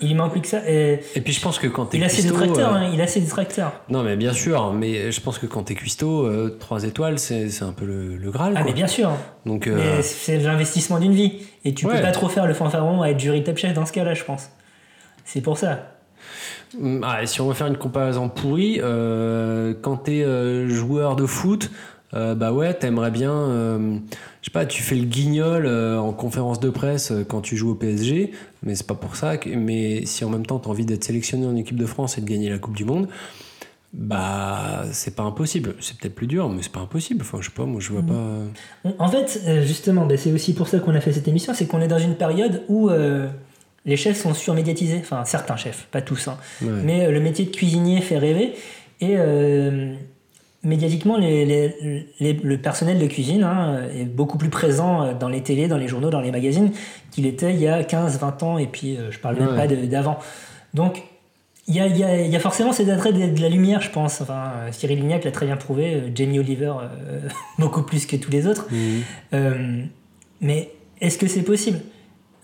[0.00, 0.60] Il manque plus que ça.
[0.68, 3.06] Et Et puis je pense que quand t'es il a ses euh, hein, il a
[3.06, 3.72] ses détracteurs.
[3.88, 7.48] Non, mais bien sûr, mais je pense que quand t'es cuistot, euh, 3 étoiles, c'est
[7.48, 8.54] c'est un peu le, le Graal.
[8.56, 8.66] Ah quoi.
[8.70, 9.10] mais bien sûr.
[9.46, 11.42] Donc, euh, Mais c'est l'investissement d'une vie.
[11.64, 11.96] Et tu Ouais.
[11.96, 14.24] peux pas trop faire le fanfaron à être jury top chef dans ce cas-là, je
[14.24, 14.50] pense.
[15.24, 15.92] C'est pour ça.
[16.78, 20.24] mm, ah, et si on veut faire une comparaison pourrie, euh, quand t'es
[20.68, 21.70] joueur de foot,
[22.14, 23.96] euh, bah ouais, t'aimerais bien, euh,
[24.40, 27.72] je sais pas, tu fais le guignol euh, en conférence de presse quand tu joues
[27.72, 28.30] au PSG,
[28.64, 29.36] mais c'est pas pour ça.
[29.36, 32.20] Que, mais si en même temps t'as envie d'être sélectionné en équipe de France et
[32.20, 33.08] de gagner la Coupe du Monde,
[33.92, 35.74] bah c'est pas impossible.
[35.80, 37.20] C'est peut-être plus dur, mais c'est pas impossible.
[37.22, 38.50] Enfin, je sais pas, moi je vois Mm.
[38.82, 38.94] pas.
[38.98, 41.66] En fait, euh, justement, ben, c'est aussi pour ça qu'on a fait cette émission, c'est
[41.66, 43.28] qu'on est dans une période où euh,
[43.84, 44.98] les chefs sont surmédiatisés.
[45.00, 46.26] Enfin, certains chefs, pas tous.
[46.28, 46.36] hein.
[46.62, 46.68] Ouais.
[46.82, 48.54] Mais euh, le métier de cuisinier fait rêver.
[49.00, 49.94] Et euh,
[50.64, 55.28] médiatiquement, les- les- les- le personnel de cuisine hein, est beaucoup plus présent euh, dans
[55.28, 56.70] les télés, dans les journaux, dans les magazines
[57.10, 58.58] qu'il était il y a 15, 20 ans.
[58.58, 59.56] Et puis, euh, je parle même Ouais.
[59.56, 60.18] pas d'avant.
[60.74, 61.02] Donc,
[61.66, 63.48] Il y a, il y a- il y a forcément cet attrait de, de la
[63.48, 64.20] lumière, je pense.
[64.20, 67.20] Enfin, euh, Cyril Lignac l'a très bien prouvé, Jamie Oliver euh,
[67.58, 68.68] beaucoup plus que tous les autres.
[69.32, 69.82] Euh,
[70.42, 71.80] mais est-ce que c'est possible?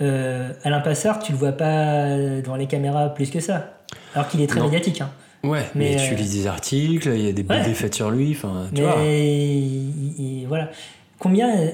[0.01, 3.75] Euh, Alain Passard, tu le vois pas devant les caméras plus que ça,
[4.15, 4.65] alors qu'il est très Non.
[4.67, 5.03] médiatique.
[5.03, 5.11] Hein.
[5.43, 7.75] Ouais, mais, Mais, tu euh, lis des articles, il y a des BD Ouais.
[7.75, 9.03] faites sur lui, enfin, tu Mais vois.
[9.03, 10.71] il- il- voilà.
[11.19, 11.71] Combien, euh,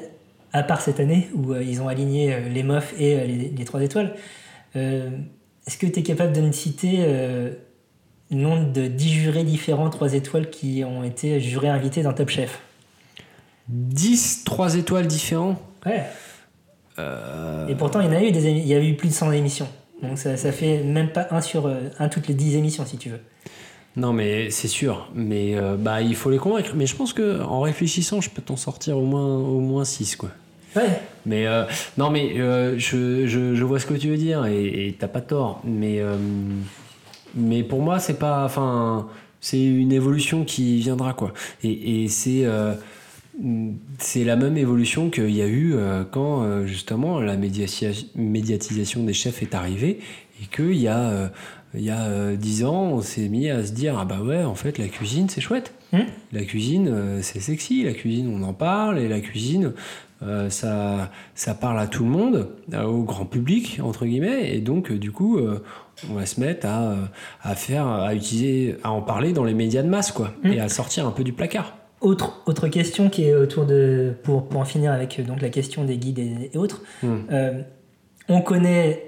[0.52, 3.48] à part cette année où euh, ils ont aligné euh, les MOF et euh, les,
[3.50, 4.14] les 3 étoiles,
[4.76, 5.10] euh,
[5.66, 7.50] est-ce que tu es capable de me citer euh,
[8.30, 12.28] le nombre de 10 jurés différents 3 étoiles qui ont été jurés invités dans Top
[12.28, 12.60] Chef?
[13.68, 15.60] 10, 3 étoiles différents?
[15.84, 16.02] Ouais.
[16.98, 19.12] Euh, Et pourtant, il y en a eu, des, il y a eu plus de
[19.14, 19.68] 100 émissions.
[20.02, 22.96] Donc ça, ça fait même pas un sur euh, un toutes les 10 émissions, si
[22.96, 23.20] tu veux.
[23.96, 25.08] Non, mais c'est sûr.
[25.14, 26.72] Mais euh, bah, il faut les convaincre.
[26.74, 30.16] Mais je pense que en réfléchissant, je peux t'en sortir au moins, au moins 6,
[30.16, 30.30] quoi.
[30.76, 31.00] Ouais.
[31.24, 31.64] Mais euh,
[31.96, 35.22] non, mais euh, je, je, je vois ce que tu veux dire et t'as pas
[35.22, 35.62] tort.
[35.64, 36.02] Mais,
[37.34, 38.44] mais pour moi, c'est pas.
[38.44, 39.08] Enfin,
[39.40, 41.32] c'est une évolution qui viendra, quoi.
[41.62, 42.44] Et, et c'est.
[43.98, 45.74] c'est la même évolution qu'il y a eu
[46.10, 50.00] quand justement la médiatisation des chefs est arrivée
[50.42, 51.30] et qu'il y a
[51.74, 54.44] il y a euh, 10 ans on s'est mis à se dire ah bah ouais
[54.44, 56.00] en fait la cuisine c'est chouette Hmm.
[56.32, 59.72] la cuisine euh, c'est sexy la cuisine on en parle et la cuisine
[60.24, 62.48] euh, ça ça parle à tout le monde
[62.84, 65.62] au grand public entre guillemets et donc du coup euh,
[66.10, 66.96] on va se mettre à,
[67.42, 70.52] à faire à utiliser à en parler dans les médias de masse quoi Hmm.
[70.52, 74.12] et à sortir un peu du placard Autre, autre question qui est autour de.
[74.22, 76.82] Pour, pour en finir avec donc, la question des guides et, et autres.
[77.02, 77.16] Hmm.
[77.30, 77.62] Euh,
[78.28, 79.05] on connaît.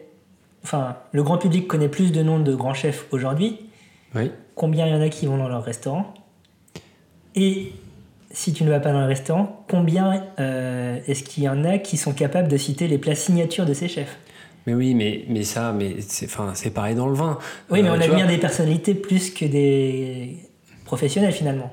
[0.64, 3.58] Enfin, le grand public connaît plus de noms de grands chefs aujourd'hui.
[4.14, 6.12] oui Combien il y en a qui vont dans leur restaurant?
[7.34, 7.72] Et
[8.32, 11.78] si tu ne vas pas dans le restaurant, combien euh, est-ce qu'il y en a
[11.78, 14.18] qui sont capables de citer les plats signatures de ces chefs?
[14.66, 17.38] Mais oui, mais, mais ça, mais c'est, enfin, c'est pareil dans le vin.
[17.70, 20.36] Oui, mais Euh, on tu admire vois, des personnalités plus que des
[20.84, 21.72] professionnels finalement.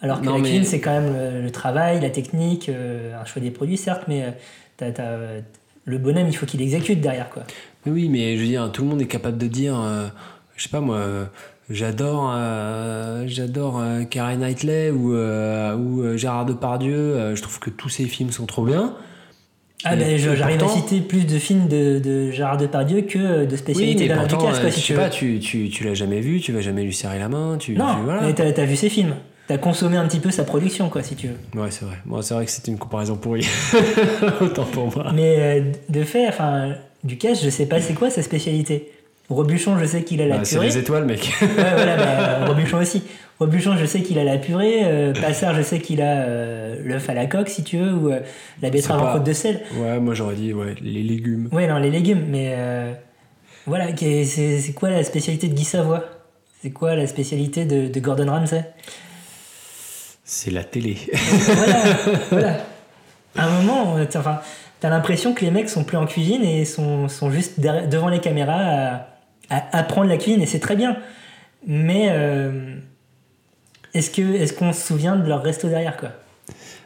[0.00, 3.20] Alors que Non, la mais- cuisine, c'est quand même le, le travail, la technique, euh,
[3.20, 4.34] un choix des produits, certes, mais
[4.82, 5.40] euh,
[5.88, 7.30] le bonhomme, il faut qu'il exécute derrière.
[7.30, 7.42] quoi.
[7.86, 10.06] mais oui, mais je veux dire, tout le monde est capable de dire, euh,
[10.56, 11.24] je sais pas moi, euh,
[11.70, 17.34] j'adore, euh, j'adore Karen Knightley ou, ou Gérard Depardieu.
[17.34, 18.94] je trouve que tous ces films sont trop bien.
[19.84, 23.94] Ah ben, j'arrive à citer plus de films de, de Gérard Depardieu que de Oui,
[23.96, 26.50] mais pourtant, quoi, si je tu sais pas, tu, tu, tu l'as jamais vu, tu
[26.52, 28.22] vas jamais lui serrer la main, tu, Non, tu- voilà.
[28.22, 29.14] mais t'as as vu ses films.
[29.48, 31.60] T'as consommé un petit peu sa production, quoi, si tu veux.
[31.60, 31.96] Ouais, c'est vrai.
[32.04, 33.48] Bon, c'est vrai que c'était une comparaison pourrie.
[34.42, 35.10] Autant pour moi.
[35.14, 38.92] Mais euh, de fait, enfin, Ducasse, je sais pas c'est quoi sa spécialité.
[39.30, 40.66] Robuchon, je sais qu'il a la Bah, c'est purée.
[40.68, 41.32] les étoiles, mec.
[41.42, 43.02] Ouais, voilà, bah, Robuchon aussi.
[43.38, 44.80] Robuchon, je sais qu'il a la purée.
[44.84, 48.10] Euh, Passard, je sais qu'il a euh, l'œuf à la coque, si tu veux, ou
[48.12, 48.20] euh,
[48.62, 49.60] la betterave en croûte de sel.
[49.80, 51.48] ouais, moi j'aurais dit ouais, les légumes.
[51.52, 52.92] Ouais, non, les légumes, mais euh,
[53.66, 56.00] voilà, c'est quoi la spécialité de Guy Savoy
[56.62, 58.64] C'est quoi la spécialité de, de Gordon Ramsay?
[60.30, 60.98] C'est la télé.
[61.14, 61.84] Voilà,
[62.30, 62.56] voilà.
[63.36, 64.40] À un moment, t'as- enfin,
[64.80, 68.08] t'as l'impression que les mecs sont plus en cuisine et sont, sont juste derrière- devant
[68.08, 69.06] les caméras à,
[69.48, 70.96] à apprendre la cuisine, et c'est très bien.
[71.66, 72.74] Mais euh,
[73.94, 76.10] est-ce que est-ce qu'on se souvient de leur resto derrière, quoi?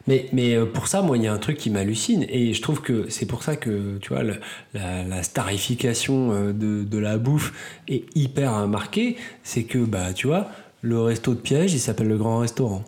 [0.07, 2.26] Mais, mais euh, pour ça, moi, il y a un truc qui m'hallucine.
[2.28, 4.40] Et je trouve que c'est pour ça que, tu vois, le-
[4.74, 7.52] la, la starification euh, de, de la bouffe
[7.88, 9.16] est hyper marquée.
[9.42, 10.48] C'est que, bah, tu vois,
[10.83, 12.83] le resto de Piège, il s'appelle le Grand Restaurant.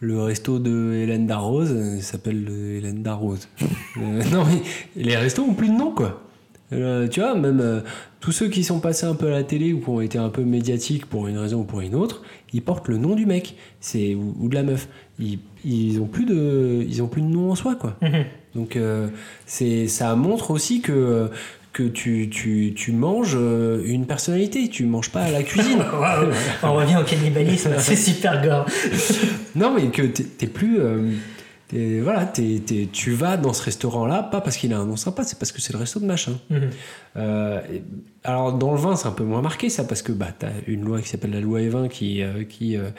[0.00, 3.48] Le resto de Hélène Darroze, euh, il s'appelle le Hélène Darroze.
[3.98, 4.60] Euh, non, mais
[5.02, 6.26] les restos ont plus de nom, quoi.
[6.72, 7.80] Euh, tu vois, même euh,
[8.18, 10.30] tous ceux qui sont passés un peu à la télé ou qui ont été un
[10.30, 13.54] peu médiatiques pour une raison ou pour une autre, ils portent le nom du mec
[13.80, 14.88] c'est ou, ou de la meuf.
[15.20, 17.96] Ils, ils ont plus de ils ont plus de nom en soi quoi.
[18.02, 18.24] Mhm.
[18.56, 19.08] Donc euh,
[19.46, 21.30] c'est ça montre aussi que
[21.76, 25.84] que tu, tu, tu manges euh, une personnalité, tu manges pas à la cuisine.
[26.62, 28.66] On revient au cannibalisme, c'est super gore.
[29.54, 31.12] non mais que t'es plus euh,
[32.02, 35.24] voilà, t'es- t'es- tu vas dans ce restaurant-là, pas parce qu'il a un nom sympa,
[35.24, 36.38] c'est parce que c'est le resto de machin.
[36.48, 36.60] Mhm.
[37.16, 37.60] Euh,
[38.26, 40.84] alors dans le vin, c'est un peu moins marqué ça parce que bah t'as une
[40.84, 42.90] loi qui s'appelle la loi E20 qui euh, qui euh,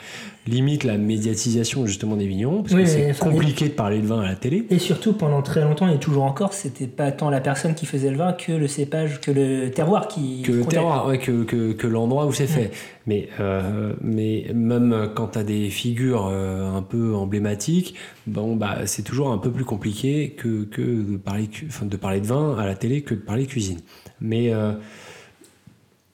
[0.46, 4.06] limite la médiatisation justement des vignerons parce Oui, que c'est enfin, compliqué de parler de
[4.06, 4.66] vin à la télé.
[4.70, 8.10] Et surtout, pendant très longtemps et toujours encore, c'était pas tant la personne qui faisait
[8.10, 10.42] le vin que le cépage, que le terroir qui.
[10.42, 12.70] que le terroir, ouais, que, que, que l'endroit où c'est fait.
[13.06, 17.94] Mais, euh, mais même quand tu as des figures un peu emblématiques,
[18.26, 22.20] bon, bah, c'est toujours un peu plus compliqué que, que de, parler, enfin, de parler
[22.20, 23.80] de vin à la télé que de parler cuisine.
[24.20, 24.52] Mais,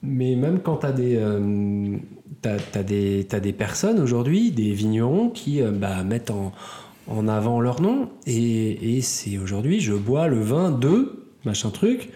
[0.05, 1.97] mais même quand tu as des, euh,
[2.83, 6.51] des, personnes aujourd'hui, des vignerons, qui euh, bah, mettent en,
[7.07, 8.09] en avant leur nom.
[8.25, 12.09] Et, et c'est aujourd'hui, je bois le vin de machin truc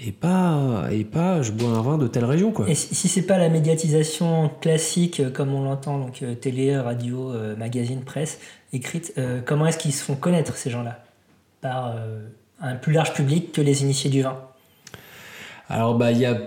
[0.00, 2.52] et pas, et pas je bois un vin de telle région.
[2.52, 2.68] Quoi.
[2.68, 6.76] Et si, si c'est pas la médiatisation classique euh, comme on l'entend, donc euh, télé,
[6.76, 8.40] radio, magazine, presse,
[8.72, 9.14] écrite,
[9.46, 11.04] comment est-ce qu'ils se font connaître ces gens-là?
[11.60, 11.96] Par
[12.60, 14.36] un plus large public que les initiés du vin?
[15.68, 16.38] Alors, bah, il y a.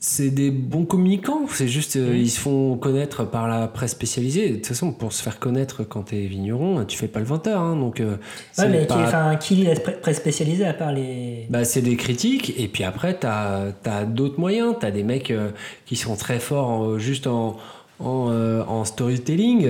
[0.00, 4.50] C'est des bons communicants, c'est juste, euh, ils se font connaître par la presse spécialisée.
[4.50, 7.46] De toute façon, pour se faire connaître quand t'es vigneron, tu fais pas le 20
[7.48, 7.98] heures, hein, donc.
[7.98, 8.16] euh,
[8.58, 11.46] Ouais, mais qui, enfin, qui lit la pre- presse spécialisée à part les.
[11.50, 13.72] Bah, c'est des critiques, et puis après, tu as,
[14.06, 14.76] d'autres moyens.
[14.78, 15.50] Tu as des mecs euh,
[15.84, 17.56] qui sont très forts en- juste en,
[17.98, 19.66] en, euh, en storytelling,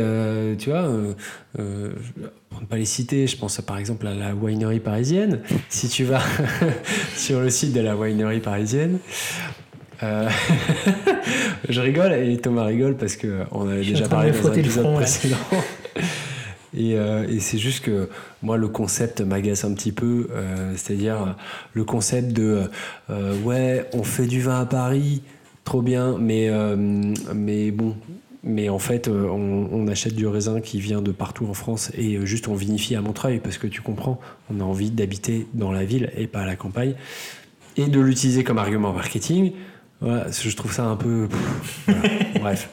[0.59, 0.91] tu vois.
[1.55, 5.41] pour ne pas les citer, je pense par exemple à la winery parisienne.
[5.71, 6.21] Si tu vas
[7.17, 8.99] sur le site de la winery parisienne,
[10.03, 10.29] euh,
[11.69, 14.95] je rigole et Thomas rigole parce qu'on avait Je déjà parlé dans un épisode front,
[14.97, 15.37] précédent.
[16.77, 18.11] Et, euh, et c'est juste que
[18.43, 20.29] moi, le concept m'agace un petit peu.
[20.31, 21.35] euh, C'est-à-dire
[21.73, 22.71] le concept de
[23.43, 25.23] ouais, on fait du vin à Paris,
[25.65, 26.51] trop bien, mais,
[27.35, 27.97] mais bon.
[28.45, 32.25] Mais en fait, on, on achète du raisin qui vient de partout en France et
[32.27, 34.21] juste on vinifie à Montreuil parce que tu comprends,
[34.53, 36.95] on a envie d'habiter dans la ville et pas à la campagne
[37.79, 39.53] et de l'utiliser comme argument marketing.
[40.01, 41.27] Voilà, je trouve ça un peu.
[41.29, 42.09] pff, voilà,
[42.41, 42.71] bref.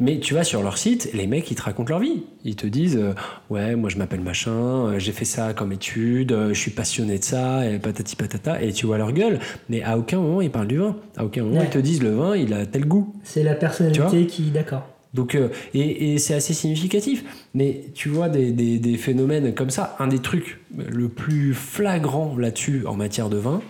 [0.00, 2.24] Mais tu vas sur leur site, les mecs ils te racontent leur vie.
[2.44, 3.12] Ils te disent euh,
[3.50, 7.18] ouais moi je m'appelle machin, euh, j'ai fait ça comme étude, euh, je suis passionné
[7.18, 9.38] de ça et patati patata et tu vois leur gueule.
[9.68, 10.96] Mais à aucun moment ils parlent du vin.
[11.16, 11.64] À aucun moment Ouais.
[11.66, 13.14] ils te disent le vin il a tel goût.
[13.22, 14.44] C'est la personnalité qui.
[14.50, 14.88] D'accord.
[15.14, 15.36] Donc,
[15.74, 17.22] et, et c'est assez significatif.
[17.52, 19.94] Mais tu vois des, des- des phénomènes comme ça.
[19.98, 23.60] Un des trucs le plus flagrant là-dessus en matière de vin,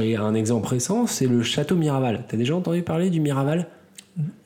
[0.00, 2.24] et un exemple récent, c'est le château Miraval.
[2.28, 3.66] T'as déjà entendu parler du Miraval?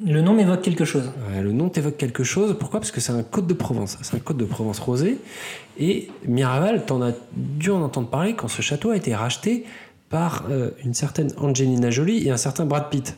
[0.05, 1.11] Le nom m'évoque quelque chose.
[1.31, 2.55] Ouais, Le nom t'évoque quelque chose.
[2.59, 2.81] Pourquoi?
[2.81, 3.99] Parce que c'est un côte de Provence.
[4.03, 5.17] C'est un côte de Provence rosé.
[5.79, 9.65] Et Miraval, t'en as dû en entendre parler quand ce château a été racheté
[10.11, 13.17] par euh, une certaine Angelina Jolie et un certain Brad Pitt.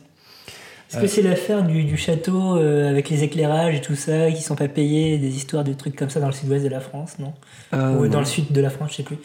[0.90, 4.42] Est-ce que c'est l'affaire du, du château euh, avec les éclairages et tout ça qui
[4.42, 7.18] sont pas payés, des histoires de trucs comme ça dans le sud-ouest de la France,
[7.18, 7.32] non?
[7.72, 9.16] Euh, Ou dans le sud de la France, je sais plus.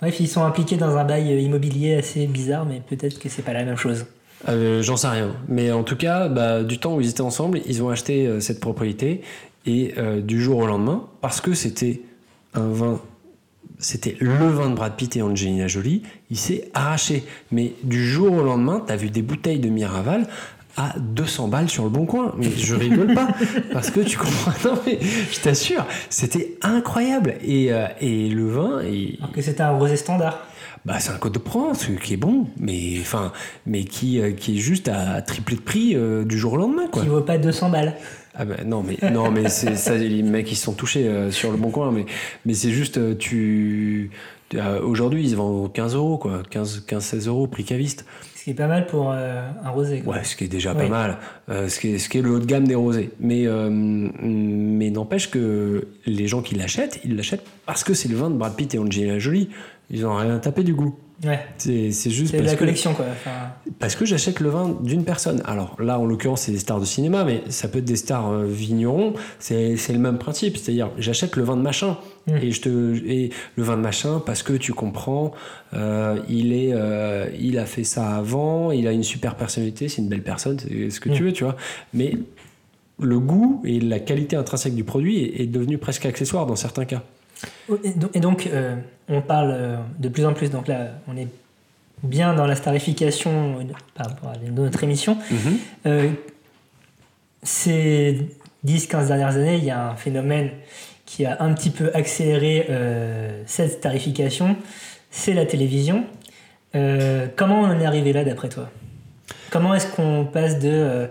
[0.00, 3.52] Bref, ils sont impliqués dans un bail immobilier assez bizarre, mais peut-être que c'est pas
[3.52, 4.06] la même chose.
[4.48, 5.34] Euh, J'en sais rien.
[5.48, 8.40] Mais en tout cas, bah, du temps où ils étaient ensemble, ils ont acheté euh,
[8.40, 9.22] cette propriété.
[9.66, 12.02] Et euh, du jour au lendemain, parce que c'était
[12.52, 13.00] un vin,
[13.78, 17.24] c'était le vin de Brad Pitt et Angelina Jolie, il s'est arraché.
[17.50, 20.26] Mais du jour au lendemain, tu as vu des bouteilles de Miraval
[20.76, 22.34] à 200 balles sur le bon coin.
[22.36, 23.28] Mais je rigole pas,
[23.72, 24.52] parce que tu comprends.
[24.64, 24.98] Non, mais
[25.30, 27.34] je t'assure, c'était incroyable.
[27.42, 30.38] Et, euh, et le vin, Alors que c'était un rosé standard.
[30.84, 33.32] bah, c'est un Côte de Provence qui est bon, mais enfin,
[33.66, 36.88] mais qui, euh, qui est juste à tripler de prix euh, du jour au lendemain,
[36.90, 37.02] quoi.
[37.02, 37.94] Qui vaut pas 200 balles.
[38.34, 41.52] Ah bah, non, mais non, mais c'est ça, les mecs ils se sont touchés sur
[41.52, 42.04] le bon coin, mais
[42.44, 44.10] mais c'est juste tu
[44.82, 48.04] aujourd'hui ils se vendent 15 euros quoi, 15 15 16 euros prix caviste.
[48.44, 50.02] Ce qui est pas mal pour euh, un rosé.
[50.02, 50.16] quoi.
[50.16, 50.82] Ouais, ce qui est déjà Oui.
[50.82, 51.16] pas mal,
[51.48, 53.08] euh, ce qui est ce qui est le haut de gamme des rosés.
[53.18, 58.16] Mais euh, mais n'empêche que les gens qui l'achètent, ils l'achètent parce que c'est le
[58.16, 59.48] vin de Brad Pitt et Angelina Jolie.
[59.88, 60.94] Ils ont rien tapé du goût.
[61.24, 61.38] Ouais.
[61.58, 63.04] C'est juste C'est de parce la que- collection, quoi.
[63.10, 63.30] Enfin,
[63.78, 65.42] Parce que j'achète le vin d'une personne.
[65.46, 68.30] Alors là, en l'occurrence, c'est des stars de cinéma, mais ça peut être des stars
[68.30, 69.14] euh, vignerons.
[69.38, 70.56] C'est le même principe.
[70.56, 71.96] C'est-à-dire, j'achète le vin de machin.
[72.26, 72.36] Mm.
[72.42, 75.32] Et, je te, et le vin de machin, parce que tu comprends,
[75.72, 80.02] euh, il, est, euh, il a fait ça avant, il a une super personnalité, c'est
[80.02, 81.26] une belle personne, c'est ce que tu Mm.
[81.26, 81.56] veux, tu vois.
[81.92, 82.14] Mais
[83.00, 87.02] le goût et la qualité intrinsèque du produit est devenu presque accessoire dans certains cas.
[88.14, 88.76] Et donc, euh,
[89.08, 91.28] on parle euh, de plus en plus, donc là, on est
[92.04, 95.18] bien dans la starification euh, par rapport à notre émission.
[95.86, 96.10] Euh,
[97.42, 98.28] ces
[98.66, 100.50] 10-15 dernières années, il y a un phénomène
[101.06, 104.56] qui a un petit peu accéléré euh, cette starification,
[105.10, 106.04] c'est la télévision.
[107.36, 108.68] Comment on en est arrivé là, d'après toi?
[109.50, 111.08] Comment est-ce qu'on passe de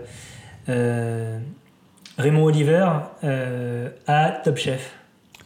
[2.18, 2.86] Raymond Oliver
[4.06, 4.92] à Top Chef?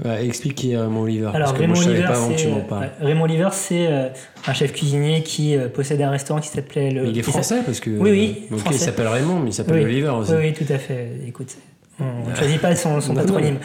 [0.04, 1.30] Ouais, explique qui est Raymond Oliver.
[1.34, 2.82] alors parce que Raymond moi, je savais Oliver, pas avant que tu c'est m'en parles.
[2.82, 4.08] ouais, Raymond Oliver, c'est euh,
[4.46, 7.02] un chef cuisinier qui euh, possède un restaurant qui s'appelait le.
[7.02, 7.90] Mais il est français parce que.
[7.90, 8.76] Oui, oui, Ok, français.
[8.76, 9.84] il s'appelle Raymond, mais il s'appelle Oui.
[9.84, 10.32] Oliver aussi.
[10.32, 11.08] Oui, oui, tout à fait.
[11.26, 11.56] Écoute,
[12.00, 13.58] on ne choisit pas son, patronyme.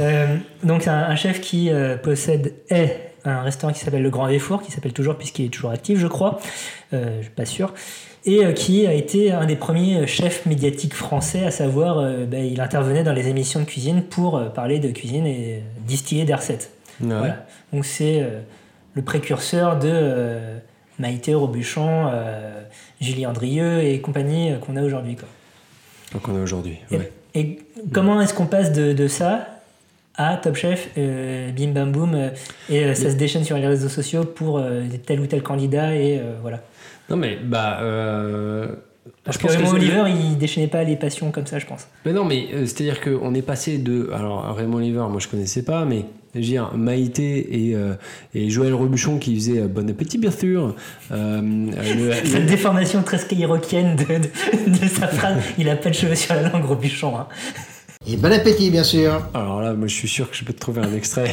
[0.00, 4.10] Euh, donc, c'est un, un chef qui euh, possède est un restaurant qui s'appelle Le
[4.10, 6.40] Grand Véfour, qui s'appelle toujours, puisqu'il est toujours actif, je crois.
[6.94, 7.72] Euh, je suis pas sûr.
[8.28, 12.44] Et euh, qui a été un des premiers chefs médiatiques français, à savoir, euh, ben,
[12.44, 16.34] il intervenait dans les émissions de cuisine pour euh, parler de cuisine et distiller des
[16.34, 16.72] recettes.
[17.00, 17.08] Ouais.
[17.08, 17.46] Voilà.
[17.72, 18.40] Donc c'est euh,
[18.94, 20.58] le précurseur de euh,
[20.98, 22.62] Maïté Robuchon, euh,
[23.00, 25.14] Julie Andrieux et compagnie euh, qu'on a aujourd'hui.
[25.14, 25.28] quoi.
[26.12, 26.78] Donc on est aujourd'hui.
[26.90, 27.12] Et, ouais.
[27.34, 27.58] et
[27.92, 29.48] comment est-ce qu'on passe de, de ça
[30.16, 32.30] à Top Chef, euh, bim bam boum, euh,
[32.70, 35.94] et euh, ça se déchaîne sur les réseaux sociaux pour euh, tel ou tel candidat,
[35.94, 36.62] et euh, voilà.
[37.10, 37.78] Non, mais bah.
[37.82, 38.66] euh,
[39.24, 41.86] Parce je que Raymond Oliver, il déchaînait pas les passions comme ça, je pense.
[42.04, 44.10] Mais non, mais euh, c'est-à-dire qu'on est passé de.
[44.14, 46.04] Alors, Raymond Oliver, moi je connaissais pas, mais
[46.34, 47.94] je veux dire, Maïté et, euh,
[48.34, 50.74] et Joël Robuchon qui faisaient euh, Bon appétit, bien sûr.
[51.10, 55.94] Le- Cette le- déformation très skyrockienne de, de, de sa phrase, il a pas de
[55.94, 57.16] cheveux sur la langue, Robuchon.
[57.16, 57.26] Hein.
[58.08, 59.20] Et bon appétit, bien sûr.
[59.34, 61.28] alors là, moi je suis sûr que je peux te trouver un extrait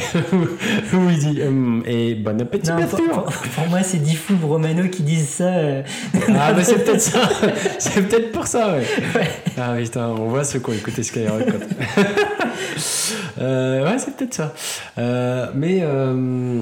[0.92, 3.10] où il dit Hum, Et bon appétit, Non, bien pour, sûr.
[3.12, 5.44] pour- pour moi, c'est Diffoul ou Romano qui disent ça.
[5.54, 5.82] euh,
[6.36, 7.28] Ah, bah c'est peut-être ça.
[7.78, 8.82] c'est peut-être pour ça, ouais.
[9.56, 11.44] Ah, putain, on voit ceux qui ont écouté Skyrock.
[11.46, 12.04] quand-
[13.40, 14.54] Euh, ouais, c'est peut-être ça.
[14.98, 15.80] Euh, mais.
[15.82, 16.60] euh,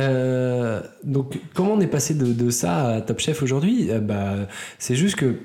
[0.00, 3.88] euh, donc, comment on est passé de, de ça à Top Chef aujourd'hui?
[3.90, 4.32] Euh, bah,
[4.78, 5.36] C'est juste que.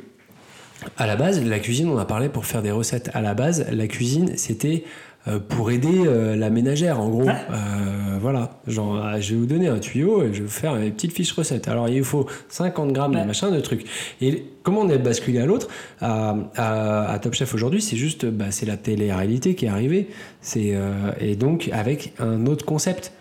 [0.97, 3.09] À la base, la cuisine, on a parlé pour faire des recettes.
[3.13, 4.83] À la base, la cuisine, c'était
[5.27, 7.23] euh, pour aider euh, la ménagère, en gros.
[7.23, 7.33] Ouais.
[7.51, 8.61] Euh, voilà.
[8.67, 11.13] Genre, ah, je vais vous donner un tuyau et je vais vous faire une petite
[11.13, 11.67] fiche recette.
[11.67, 13.21] Alors, il faut 50 grammes Ouais.
[13.21, 13.85] de machin, de trucs.
[14.21, 15.67] Et comment on est basculé à l'autre
[15.99, 20.07] à, à- à Top Chef aujourd'hui C'est juste, bah, c'est la télé-réalité qui est arrivée.
[20.41, 23.11] C'est, euh, et donc, avec un autre concept.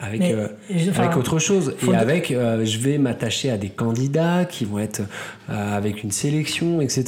[0.00, 0.48] Avec, Mais, euh,
[0.90, 1.76] enfin, avec autre chose.
[1.88, 5.02] Et avec, euh, je vais m'attacher à des candidats qui vont être
[5.50, 7.04] euh, avec une sélection, etc.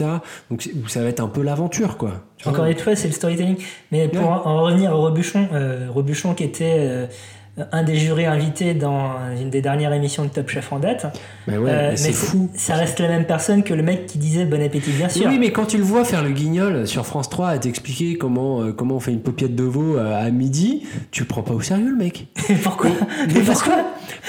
[0.51, 2.23] Donc, ça va être un peu l'aventure, quoi.
[2.45, 3.57] Encore une fois, c'est le storytelling.
[3.91, 4.29] Mais pour Ouais.
[4.29, 7.07] en en revenir au Robuchon, euh, Robuchon qui était euh,
[7.73, 11.07] un des jurés invités dans une des dernières émissions de Top Chef en date.
[11.47, 12.51] Mais ouais, Euh, mais c'est fou.
[12.55, 15.27] Ça reste la même personne que le mec qui disait bon appétit, bien sûr.
[15.27, 18.63] Oui, mais quand tu le vois faire le guignol sur France 3 à t'expliquer comment,
[18.63, 21.55] euh, comment on fait une paupiette de veau euh, à midi, tu le prends pas
[21.55, 22.27] au sérieux, le mec.
[22.63, 22.91] pourquoi
[23.33, 23.77] Mais pourquoi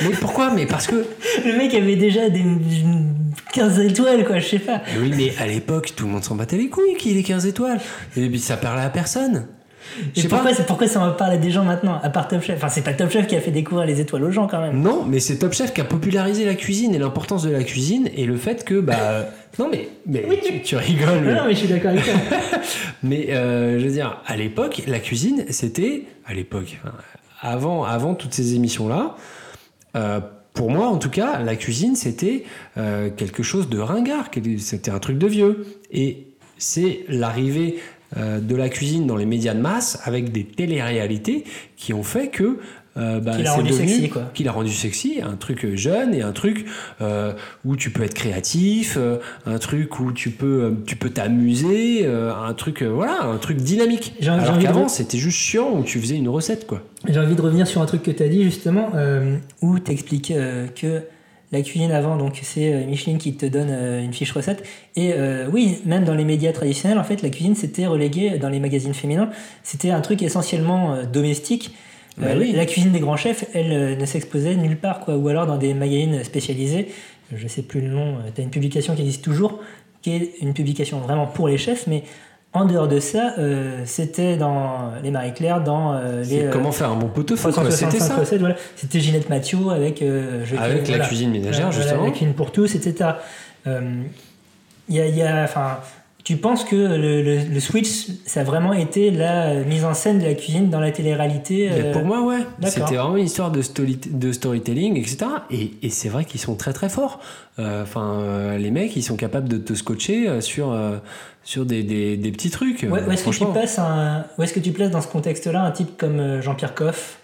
[0.02, 1.06] Mais pourquoi Mais parce que.
[1.46, 3.14] Le mec avait déjà des une
[3.54, 4.82] 15 étoiles, quoi, je sais pas.
[4.94, 7.46] Mais oui, mais à l'époque, tout le monde s'en battait les couilles qu'il ait 15
[7.46, 7.80] étoiles.
[8.16, 9.48] Et puis ça parlait à personne.
[10.14, 10.38] Je Et sais pas.
[10.40, 12.58] pourquoi, pourquoi ça en parle à des gens maintenant, à part Top Chef?
[12.58, 14.80] Enfin, c'est pas Top Chef qui a fait découvrir les étoiles aux gens quand même.
[14.82, 18.10] Non, mais c'est Top Chef qui a popularisé la cuisine et l'importance de la cuisine
[18.16, 19.26] et le fait que bah
[19.60, 21.08] non mais mais tu, tu rigoles.
[21.08, 22.14] Non, mais- non, mais je suis d'accord avec toi.
[23.04, 26.80] Mais euh, je veux dire, à l'époque, la cuisine, c'était à l'époque,
[27.42, 29.16] avant, avant toutes ces émissions-là.
[29.96, 30.20] euh,
[30.54, 32.44] pour moi, en tout cas, la cuisine, c'était
[32.78, 34.30] euh, quelque chose de ringard.
[34.58, 35.68] C'était un truc de vieux.
[35.92, 37.78] Et c'est l'arrivée
[38.16, 41.44] de la cuisine dans les médias de masse avec des téléréalités
[41.76, 42.58] qui ont fait que
[42.98, 44.24] euh, bah, Qui l'a c'est rendu devenu- sexy, quoi.
[44.34, 46.66] Qui l'a rendu sexy, un truc jeune et un truc
[47.02, 47.34] euh,
[47.64, 52.06] où tu peux être créatif, euh, un truc où tu peux euh, tu peux t'amuser,
[52.06, 54.16] euh, un truc euh, voilà, un truc dynamique.
[54.20, 56.82] J'ai- Alors envie de qu'avant c'était juste chiant où tu faisais une recette quoi.
[57.08, 59.92] J'ai envie de revenir sur un truc que tu as dit justement, euh, où tu
[59.92, 60.34] expliques
[60.82, 61.02] que
[61.52, 64.64] la cuisine avant, donc c'est euh, Micheline qui te donne euh, une fiche recette.
[64.96, 68.50] Et euh, oui, même dans les médias traditionnels, en fait, la cuisine c'était relégué dans
[68.50, 69.30] les magazines féminins.
[69.64, 71.72] C'était un truc essentiellement domestique.
[72.18, 72.52] Bah Euh, oui.
[72.54, 75.16] La cuisine des grands chefs, elle ne s'exposait nulle part, quoi.
[75.16, 76.90] Ou alors dans des magazines spécialisés.
[77.34, 78.18] Je sais plus le nom.
[78.34, 79.60] Tu as une publication qui existe toujours,
[80.02, 82.04] qui est une publication vraiment pour les chefs, mais
[82.54, 86.46] en dehors de ça, euh, c'était dans les Marie-Claire, dans euh, les.
[86.46, 87.08] Euh, comment faire un bon.
[87.10, 88.16] 365 C'était ça.
[88.40, 88.56] voilà.
[88.76, 92.06] C'était Ginette Mathieu avec, je- Avec la cuisine ménagère, justement.
[92.06, 93.12] La cuisine pour tous, etc.
[93.66, 95.80] Il y a, il y a- enfin,
[96.28, 99.94] tu penses que le, le- le switch, ça a vraiment été la euh, mise en
[99.94, 102.40] scène de la cuisine dans la télé-réalité euh, pour moi, ouais.
[102.66, 105.20] C'était vraiment une histoire de, story- de storytelling, etc.
[105.52, 107.22] Et, et c'est vrai qu'ils sont très très forts.
[107.60, 110.98] Euh, Enfin, euh, les mecs, ils sont capables de te scotcher sur, euh,
[111.46, 112.82] sur des, des, des petits trucs.
[112.84, 115.64] Ouais, où est-ce que tu passes un, où est-ce que tu places dans ce contexte-là
[115.64, 117.20] un type comme Jean-Pierre Coff?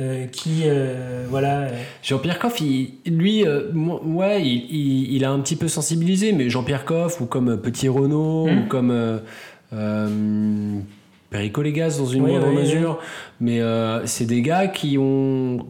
[0.00, 1.70] Euh, qui euh, voilà euh,
[2.02, 6.84] Jean-Pierre Coff, il- lui, ouais, il, il- il a un petit peu sensibilisé, mais Jean-Pierre
[6.84, 8.58] Coff, ou comme Petit Renault, Hmm.
[8.58, 9.18] ou comme euh,
[9.72, 10.78] euh,
[11.30, 12.62] Perico Légas dans une Oui, moindre oui, oui.
[12.62, 12.98] mesure,
[13.40, 13.60] mais
[14.04, 15.66] c'est des gars qui ont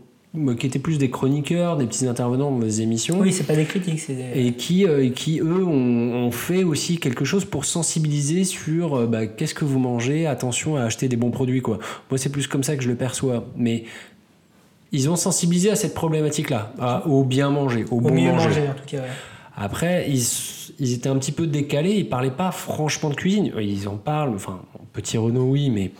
[0.58, 3.18] qui étaient plus des chroniqueurs, des petits intervenants dans des émissions.
[3.20, 4.46] oui c'est pas des critiques c'est des...
[4.48, 8.96] Et qui, euh, et qui eux, ont, ont fait aussi quelque chose pour sensibiliser sur
[8.98, 11.62] euh, bah, qu'est-ce que vous mangez, attention à acheter des bons produits.
[11.62, 11.78] Quoi.
[12.10, 13.46] Moi, c'est plus comme ça que je le perçois.
[13.56, 13.84] Mais
[14.92, 18.48] ils ont sensibilisé à cette problématique-là, au bien manger, au, au bon mieux manger.
[18.48, 19.08] manger en tout cas ouais.
[19.56, 20.22] Après, ils,
[20.78, 23.52] ils étaient un petit peu décalés, ils parlaient pas franchement de cuisine.
[23.58, 24.60] Ils en parlent, enfin,
[24.92, 25.92] Petit Renault, oui, mais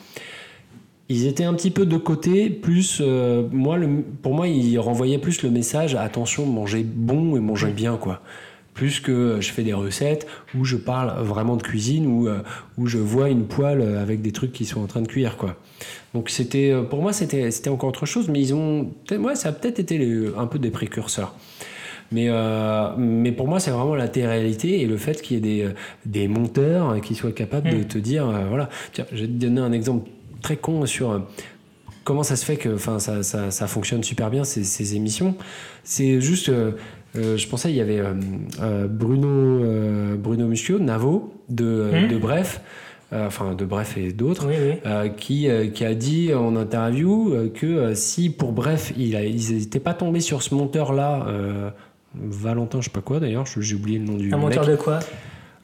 [1.09, 2.51] ils étaient un petit peu de côté.
[2.51, 7.41] Plus, euh, moi, le, pour moi, ils renvoyaient plus le message attention, mangez bon et
[7.41, 8.21] mangez bien, quoi.
[8.77, 12.41] Plus que je fais des recettes où je parle vraiment de cuisine, où, euh,
[12.79, 15.57] où je vois une poêle avec des trucs qui sont en train de cuire, quoi.
[16.15, 19.49] Donc c'était, euh, pour moi, c'était, c'était encore autre chose, mais ils ont, ouais, ça
[19.49, 21.35] a peut-être été les- un peu des précurseurs.
[22.13, 25.65] Mais, euh, mais pour moi, c'est vraiment la télé-réalité et le fait qu'il y ait
[25.65, 25.69] des,
[26.05, 27.85] des monteurs qui soient capables de Mm.
[27.87, 28.69] te dire, euh, voilà.
[28.93, 30.09] Tiens, je vais te donner un exemple
[30.43, 31.21] très con sur
[32.05, 35.35] comment ça se fait que enfin, ça, ça, ça fonctionne super bien, ces, ces émissions.
[35.83, 36.73] C'est juste, euh,
[37.19, 38.15] euh, je pensais, il y avait euh,
[38.63, 42.09] euh, Bruno, Bruno Muschio, Navo, de, Hmm.
[42.09, 42.61] de Bref,
[43.13, 44.47] enfin de Bref et d'autres.
[44.49, 44.55] Oui,
[44.85, 45.11] oui.
[45.17, 49.95] qui, qui a dit en interview que si pour bref il a- ils n'étaient pas
[49.95, 51.27] tombés sur ce monteur là
[52.15, 54.77] Valentin je sais pas quoi d'ailleurs j'ai oublié le nom du Un mec monteur de
[54.77, 55.01] quoi?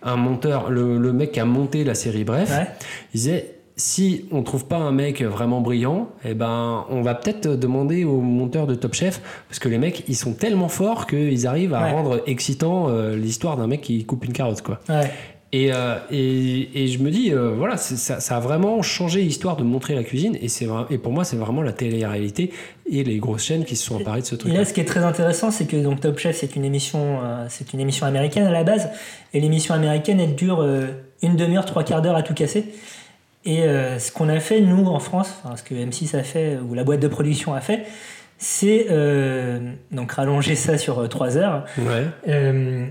[0.02, 2.66] Un monteur le, le mec qui a monté la série bref Ouais.
[3.14, 3.54] il disait
[3.84, 8.20] si on trouve pas un mec vraiment brillant, eh ben, on va peut-être demander aux
[8.20, 11.82] monteurs de Top Chef, parce que les mecs, ils sont tellement forts qu'ils arrivent à
[11.82, 11.90] Ouais.
[11.90, 14.78] rendre excitant euh, l'histoire d'un mec qui coupe une carotte, quoi.
[14.88, 15.10] Ouais.
[15.54, 19.56] Et, euh, et, et je me dis, euh, voilà, ça, ça a vraiment changé l'histoire
[19.56, 20.46] de montrer la cuisine, et,
[20.94, 22.52] et pour moi, c'est vraiment la télé-réalité
[22.88, 24.52] et les grosses chaînes qui se sont emparées de ce Et truc.
[24.54, 27.46] là, ce qui est très intéressant, c'est que donc Top Chef, c'est une émission, euh,
[27.50, 28.88] c'est une émission américaine à la base,
[29.34, 30.64] et l'émission américaine, elle dure
[31.20, 32.64] une demi-heure, trois quarts d'heure à tout casser.
[33.44, 36.58] Et euh, ce qu'on a fait nous en France, enfin, ce que M6 a fait
[36.58, 37.84] ou la boîte de production a fait,
[38.38, 39.58] c'est euh,
[39.90, 42.06] donc rallonger ça sur euh, trois heures, Ouais.
[42.28, 42.86] euh,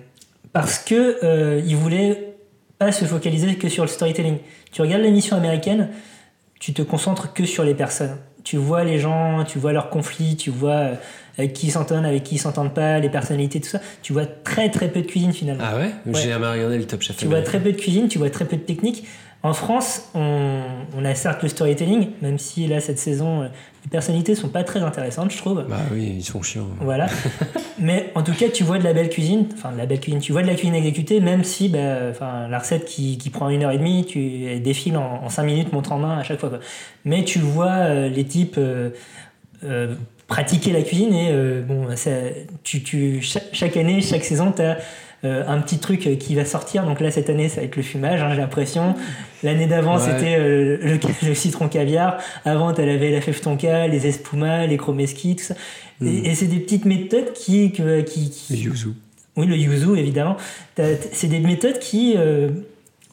[0.53, 2.33] parce que euh, ils voulaient
[2.79, 4.37] pas se focaliser que sur le storytelling.
[4.71, 5.89] Tu regardes l'émission américaine,
[6.59, 8.17] tu te concentres que sur les personnes.
[8.43, 10.93] Tu vois les gens, tu vois leurs conflits, tu vois euh,
[11.37, 13.79] avec qui ils s'entendent, avec qui ils s'entendent pas, les personnalités, tout ça.
[14.01, 15.63] Tu vois très très peu de cuisine finalement.
[15.65, 17.15] Ah ouais, J'ai jamais regardé le Top Chef.
[17.17, 19.05] Tu vois très peu de cuisine, tu vois très peu de technique.
[19.43, 20.61] En France, on,
[20.95, 23.47] on a certes le storytelling, même si là cette saison, euh,
[23.83, 25.65] les personnalités sont pas très intéressantes, je trouve.
[25.67, 26.67] Bah oui, ils sont chiants.
[26.79, 27.07] Voilà.
[27.79, 30.19] Mais en tout cas, tu vois de la belle cuisine, enfin de la belle cuisine,
[30.19, 31.79] tu vois de la cuisine exécutée, même si bah,
[32.11, 35.29] enfin, la recette qui, qui prend une heure et demie, tu elle défile en, en
[35.29, 36.49] cinq minutes, montre en main à chaque fois.
[36.49, 36.59] Quoi.
[37.05, 38.91] Mais tu vois euh, les types euh,
[39.63, 39.95] euh,
[40.27, 42.11] pratiquer la cuisine et euh, bon, ça,
[42.63, 44.77] tu, tu, chaque, chaque année, chaque saison, tu as
[45.23, 46.85] un petit truc qui va sortir.
[46.85, 48.95] Donc là, cette année, ça va être le fumage, hein, j'ai l'impression.
[49.43, 50.03] L'année d'avant, Ouais.
[50.03, 52.17] c'était euh, le, le citron caviar.
[52.45, 55.55] Avant, tu avais la fève tonka, les espumas, les chromeski, tout ça.
[55.99, 56.07] Mm.
[56.07, 57.83] Et, et c'est des petites méthodes qui, qui,
[58.29, 58.89] qui- Yuzu.
[59.37, 60.37] oui, le yuzu, évidemment.
[61.11, 62.49] C'est des méthodes qui euh,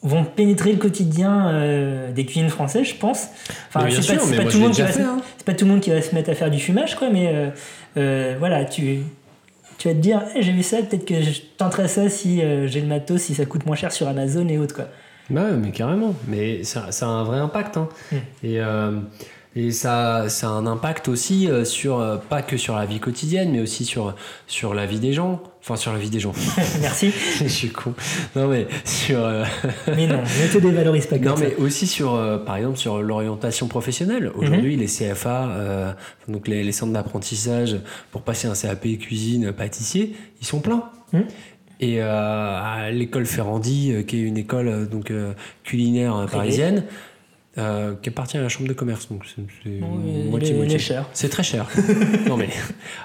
[0.03, 3.27] vont pénétrer le quotidien euh, des cuisines françaises, je pense.
[3.69, 5.21] Enfin, c'est pas, pas le hein.
[5.45, 7.09] pas tout le monde qui va se mettre à faire du fumage, quoi.
[7.09, 7.51] Mais
[8.39, 8.99] voilà, tu
[9.79, 12.67] tu vas te dire, Eh, j'ai vu ça, peut-être que je tenterai ça si euh,
[12.67, 14.89] j'ai le matos, si ça coûte moins cher sur Amazon et autres, quoi.
[15.29, 16.15] Bah ouais, mais carrément.
[16.27, 17.77] Mais ça, ça a un vrai impact.
[17.77, 17.87] hein.
[18.11, 18.15] Mm.
[18.43, 18.91] Et, euh,
[19.55, 22.99] et ça, ça a un impact aussi euh, sur, euh, pas que sur la vie
[22.99, 24.15] quotidienne, mais aussi sur,
[24.47, 25.41] sur la vie des gens.
[25.61, 26.31] Enfin, sur la vie des gens.
[26.81, 27.11] Merci.
[27.41, 27.93] Je suis con.
[28.35, 29.19] Non, mais sur.
[29.23, 29.43] euh,
[29.87, 31.43] mais non, ne te dévalorise pas comme non, ça.
[31.43, 34.31] mais aussi sur, euh, par exemple, sur l'orientation professionnelle.
[34.35, 35.91] Aujourd'hui, les CFA, euh,
[36.27, 37.75] donc les, les centres d'apprentissage
[38.11, 40.83] pour passer un CAP cuisine, pâtissier, ils sont pleins.
[41.11, 41.23] Mhm.
[41.81, 46.83] Et euh, à l'école Ferrandi, euh, qui est une école euh, donc euh, culinaire parisienne,
[47.57, 50.49] euh, qui appartient à la chambre de commerce, donc c'est c'est Oui, il est- moitié
[50.49, 50.79] il est moitié.
[50.79, 51.05] cher.
[51.13, 51.67] C'est très cher.
[52.27, 52.49] non mais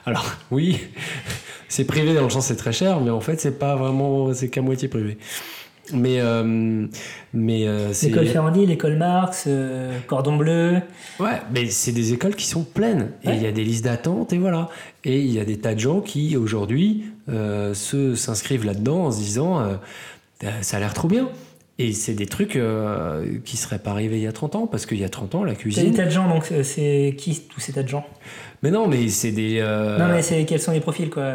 [0.06, 0.80] alors oui,
[1.68, 4.48] c'est privé dans le sens c'est très cher, mais en fait c'est pas vraiment, c'est
[4.48, 5.18] qu'à moitié privé.
[5.92, 6.86] Mais euh,
[7.34, 10.80] mais euh, L'école Ferrandi, l'école Marx, euh, Cordon Bleu.
[11.20, 13.10] Ouais, mais c'est des écoles qui sont pleines.
[13.22, 13.36] Et Ouais.
[13.36, 14.70] il y a des listes d'attente, et voilà.
[15.04, 19.18] Et il y a des tas de gens qui, aujourd'hui, se, s'inscrivent là-dedans en se
[19.18, 19.78] disant
[20.62, 21.28] ça a l'air trop bien.
[21.80, 24.86] Et c'est des trucs euh, qui seraient pas arrivés il y a 30 ans, parce
[24.86, 25.92] qu'il y a 30 ans, la T'as des cuisine.
[25.94, 28.06] tas de gens, donc euh, c'est qui tous ces tas de gens?
[28.62, 29.58] Mais non, mais c'est des.
[29.58, 31.32] euh, Non, mais c'est quels sont les profils, quoi?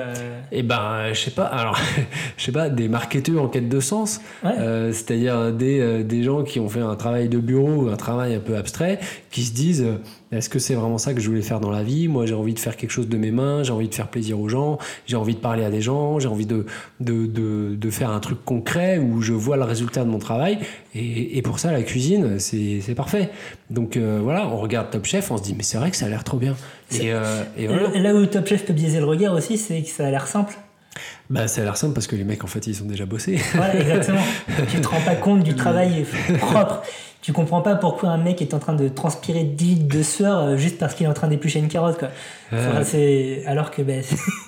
[0.52, 1.44] Eh ben, je sais pas.
[1.44, 1.78] Alors,
[2.38, 4.22] je sais pas, des marketeurs en quête de sens.
[4.44, 4.52] Ouais.
[4.58, 8.34] Euh, C'est-à-dire des, euh, des gens qui ont fait un travail de bureau, un travail
[8.34, 8.98] un peu abstrait,
[9.32, 9.98] qui se disent euh,
[10.32, 12.08] est-ce que c'est vraiment ça que je voulais faire dans la vie?
[12.08, 14.40] Moi, j'ai envie de faire quelque chose de mes mains, j'ai envie de faire plaisir
[14.40, 14.78] aux gens,
[15.08, 16.66] j'ai envie de parler à des gens, j'ai envie de,
[17.00, 20.60] de, de, de faire un truc concret où je vois le résultat de mon travail.
[20.94, 23.30] Et, et pour ça, la cuisine, c'est parfait.
[23.72, 26.06] Donc euh, voilà, on regarde Top Chef, on se dit mais c'est vrai que ça
[26.06, 26.56] a l'air trop bien.
[26.92, 27.90] Et, euh, et voilà.
[28.00, 30.56] Là où Top Chef peut biaiser le regard aussi, c'est que ça a l'air simple.
[31.30, 33.40] Bah, ça a l'air simple parce que les mecs, en fait, ils ont déjà bossé.
[33.54, 34.22] Voilà, exactement.
[34.72, 36.06] tu te rends pas compte du travail
[36.40, 36.82] propre.
[37.30, 40.40] Tu comprends pas pourquoi un mec est en train de transpirer 10 litres de sueur
[40.40, 42.00] euh, juste parce qu'il est en train d'éplucher une carotte.
[42.00, 42.08] Quoi.
[42.52, 42.82] Enfin.
[43.46, 44.04] Alors que ben,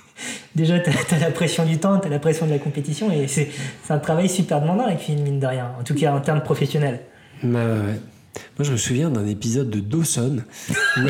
[0.56, 3.28] déjà, tu as, la pression du temps, tu as la pression de la compétition et
[3.28, 3.50] c'est,
[3.92, 5.74] un travail super demandant avec une mine de rien.
[5.80, 7.02] En tout cas, en termes professionnels.
[7.44, 8.00] Bah, ouais.
[8.58, 10.38] Moi, je me souviens d'un épisode de Dawson.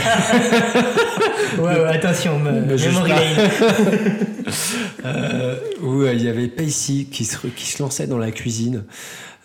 [1.58, 3.50] Ouais, ouais, attention, me, lane.
[5.06, 8.86] euh, où euh, il y avait Pacey qui se, qui se lançait dans la cuisine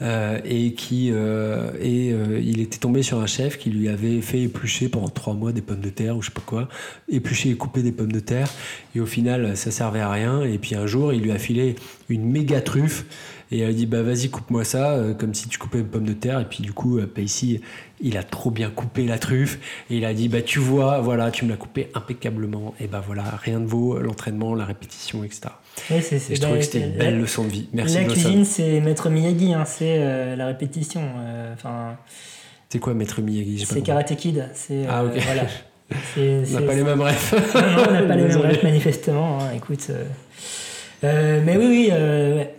[0.03, 4.21] euh, et qui euh, et euh, il était tombé sur un chef qui lui avait
[4.21, 6.69] fait éplucher pendant trois mois des pommes de terre ou je sais pas quoi,
[7.09, 8.49] éplucher et couper des pommes de terre.
[8.95, 10.43] Et au final ça servait à rien.
[10.43, 11.77] Et puis un jour il lui a filé
[12.11, 13.07] une méga truffe
[13.53, 16.13] Et elle dit bah vas-y coupe-moi ça euh, comme si tu coupais une pomme de
[16.15, 16.41] terre.
[16.41, 17.61] Et puis du coup euh, Pacey
[18.01, 21.31] il a trop bien coupé la truffe et il a dit bah tu vois voilà
[21.31, 25.43] tu me l'as coupé impeccablement et bah voilà rien ne vaut l'entraînement, la répétition etc.
[25.91, 27.69] Ouais, Et je trouvais que c'était une la- belle leçon de vie.
[27.73, 31.03] Merci la cuisine, c'est Maître Miyagi, hein, c'est euh, la répétition.
[31.19, 31.97] euh, Enfin,
[32.71, 33.65] C'est quoi Maître Miyagi?
[33.67, 33.83] C'est.
[33.83, 34.49] Karate Kid.
[34.55, 35.23] C'est, Ah, euh, ok.
[35.25, 35.43] voilà.
[36.17, 37.33] On n'a c'est- pas les mêmes rêves.
[37.55, 39.39] Non, non, on n'a pas les mêmes rêves, manifestement.
[39.41, 39.89] hein, écoute.
[41.03, 42.55] mais oui, oui, ouais.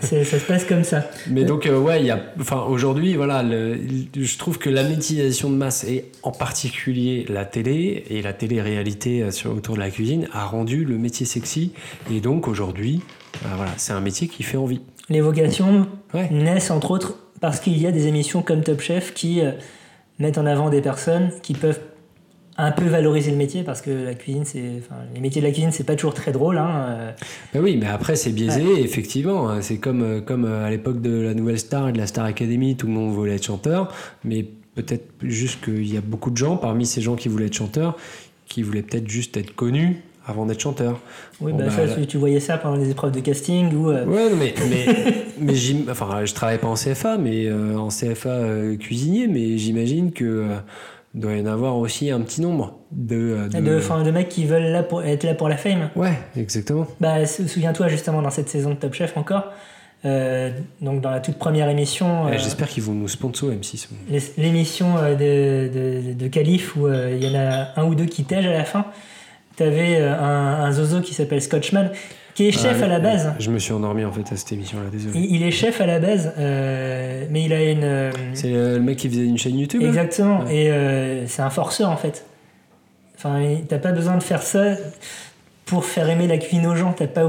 [0.00, 1.08] Ça se passe comme ça.
[1.30, 3.78] Mais donc, euh, ouais, y a, enfin, aujourd'hui, voilà, le-
[4.16, 9.22] je trouve que la médiatisation de masse et en particulier la télé et la télé-réalité
[9.22, 11.72] euh, sur, autour de la cuisine a rendu le métier sexy.
[12.10, 13.00] Et donc, aujourd'hui,
[13.44, 14.80] euh, voilà, c'est un métier qui fait envie.
[15.08, 16.28] Les vocations Ouais.
[16.30, 19.52] naissent entre autres parce qu'il y a des émissions comme Top Chef qui euh,
[20.18, 21.80] mettent en avant des personnes qui peuvent
[22.58, 25.52] un peu valoriser le métier parce que la cuisine, c'est, enfin, les métiers de la
[25.52, 26.58] cuisine, c'est pas toujours très drôle.
[26.58, 27.14] Hein.
[27.54, 29.48] Ben oui, mais après, c'est biaisé, effectivement.
[29.48, 29.62] hein.
[29.62, 32.24] C'est comme, euh, comme euh, à l'époque de la Nouvelle Star et de la Star
[32.24, 33.94] Academy, tout le monde voulait être chanteur.
[34.24, 34.44] Mais
[34.74, 37.96] peut-être juste qu'il y a beaucoup de gens, parmi ces gens qui voulaient être chanteurs,
[38.46, 41.00] qui voulaient peut-être juste être connus avant d'être chanteurs.
[41.40, 44.04] Oui, Bon, bah, bah, ça, tu, voyais ça pendant les épreuves de casting ou euh,
[44.04, 48.76] Ouais, mais, mais, mais enfin, je travaille pas en CFA, mais euh, en CFA euh,
[48.76, 50.48] cuisinier, mais j'imagine que
[51.14, 53.16] doit y en avoir aussi un petit nombre de.
[53.16, 55.90] euh, de- de, enfin, de mecs qui veulent là pour, être là pour la fame.
[55.96, 56.86] Ouais, exactement.
[57.00, 59.52] Bah, sou- souviens-toi justement dans cette saison de Top Chef encore,
[60.04, 60.50] euh,
[60.80, 63.88] donc dans la toute première émission, Ouais, euh, J'espère qu'ils vont nous sponsor M6.
[64.10, 68.06] l'es- l'émission de, de, de Calif où euh, il y en a un ou deux
[68.06, 68.84] qui tègent à la fin.
[69.56, 71.90] T'avais un, un zozo qui s'appelle Scotchman,
[72.38, 73.32] qui est chef Ah, à la base.
[73.40, 75.18] Je me suis endormi en fait à cette émission-là, désolé.
[75.18, 77.82] Il, il est chef à la base, euh, mais il a une.
[77.82, 80.44] euh, C'est le, le mec qui faisait une chaîne YouTube là Exactement.
[80.44, 80.54] Ouais.
[80.56, 82.24] Et euh, c'est un forceur en fait.
[83.16, 84.76] Enfin, t'as pas besoin de faire ça
[85.66, 86.92] pour faire aimer la cuisine aux gens.
[86.92, 87.28] T'as pas,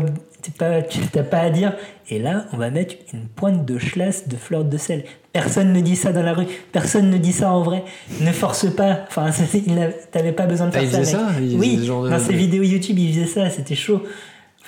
[0.60, 0.82] pas,
[1.24, 1.74] pas à dire.
[2.12, 5.06] Et là, on va mettre une pointe de chlasse de fleur de sel.
[5.34, 6.46] Personne ne dit ça dans la rue.
[6.72, 7.84] Personne ne dit ça en vrai.
[8.22, 9.00] Ne force pas.
[9.08, 11.00] Enfin, il t'avais pas besoin de Ah, faire il ça.
[11.00, 11.26] faisait mec.
[11.26, 11.84] ça Il faisait Oui.
[11.86, 13.50] genre de- Dans ses vidéos YouTube, il faisait ça.
[13.50, 14.04] C'était chaud.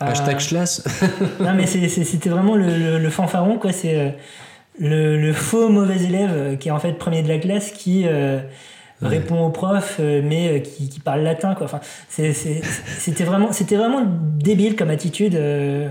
[0.10, 0.84] Hashtag Schlass.
[1.40, 3.72] non, mais c'était vraiment le, le- le fanfaron, quoi.
[3.72, 4.10] C'est euh,
[4.80, 8.04] le, le faux mauvais élève euh, qui est en fait premier de la classe qui
[8.06, 8.40] euh,
[9.02, 11.66] répond au prof, euh, mais euh, qui, qui parle latin, quoi.
[11.66, 11.80] Enfin,
[12.10, 14.04] c'était vraiment, c'était vraiment
[14.38, 15.36] débile comme attitude.
[15.36, 15.90] euh,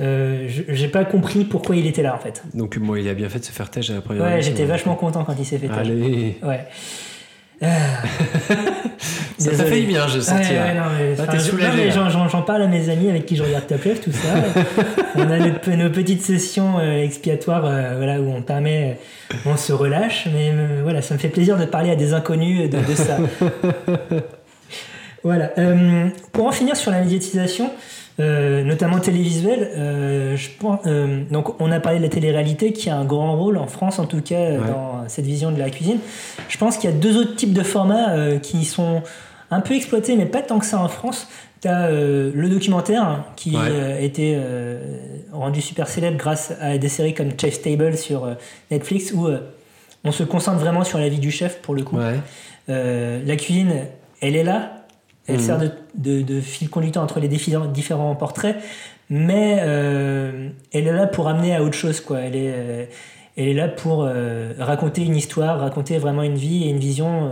[0.00, 2.42] euh, je- J'ai pas compris pourquoi il était là, en fait.
[2.54, 4.64] Donc, moi, il a bien fait de se faire têche à la première Ouais, j'étais
[4.64, 5.68] vachement content quand il s'est fait.
[5.68, 5.76] têche.
[5.78, 6.38] Allez.
[6.42, 6.64] Ouais.
[7.62, 7.66] Ah.
[9.38, 10.50] Ça t'a du bien, je Ouais, sentis.
[10.50, 10.74] ouais, là.
[10.74, 14.00] non, mais, Ah, soulagé, j'en- parle à mes amis avec qui je regarde Top Chef,
[14.00, 14.28] tout ça.
[15.16, 18.98] on a nos, nos petites sessions euh, expiatoires euh, voilà, où on permet,
[19.44, 22.70] on se relâche, mais euh, voilà, ça me fait plaisir de parler à des inconnus
[22.70, 23.18] de, de ça.
[25.24, 25.50] voilà.
[25.58, 27.70] euh, pour en finir sur la médiatisation,
[28.20, 32.88] euh, notamment télévisuelle, euh, je pense, euh, donc on a parlé de la télé-réalité qui
[32.90, 34.68] a un grand rôle en France en tout cas euh, Ouais.
[34.68, 35.98] dans cette vision de la cuisine.
[36.48, 39.02] Je pense qu'il y a deux autres types de formats euh, qui sont
[39.50, 41.28] un peu exploités, mais pas tant que ça en France.
[41.60, 43.62] Tu as le documentaire qui Ouais.
[43.70, 44.78] euh, a été euh,
[45.32, 48.34] rendu super célèbre grâce à des séries comme Chef's Table sur euh,
[48.70, 49.38] Netflix où euh,
[50.04, 51.96] on se concentre vraiment sur la vie du chef pour le coup.
[51.96, 52.14] Ouais.
[52.68, 53.72] Euh, la cuisine,
[54.20, 54.73] elle est là.
[55.26, 55.40] Elle Mhm.
[55.40, 58.56] sert de, de- de fil conducteur entre les différents portraits,
[59.10, 62.00] mais euh, elle est là pour amener à autre chose.
[62.00, 62.20] Quoi.
[62.20, 62.84] Elle, est, euh,
[63.36, 67.30] elle est là pour euh, raconter une histoire, raconter vraiment une vie et une vision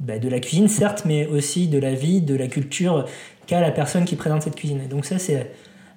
[0.00, 3.04] bah, de la cuisine, certes, mais aussi de la vie, de la culture
[3.46, 4.80] qu'a la personne qui présente cette cuisine.
[4.84, 5.50] Et donc ça, c'est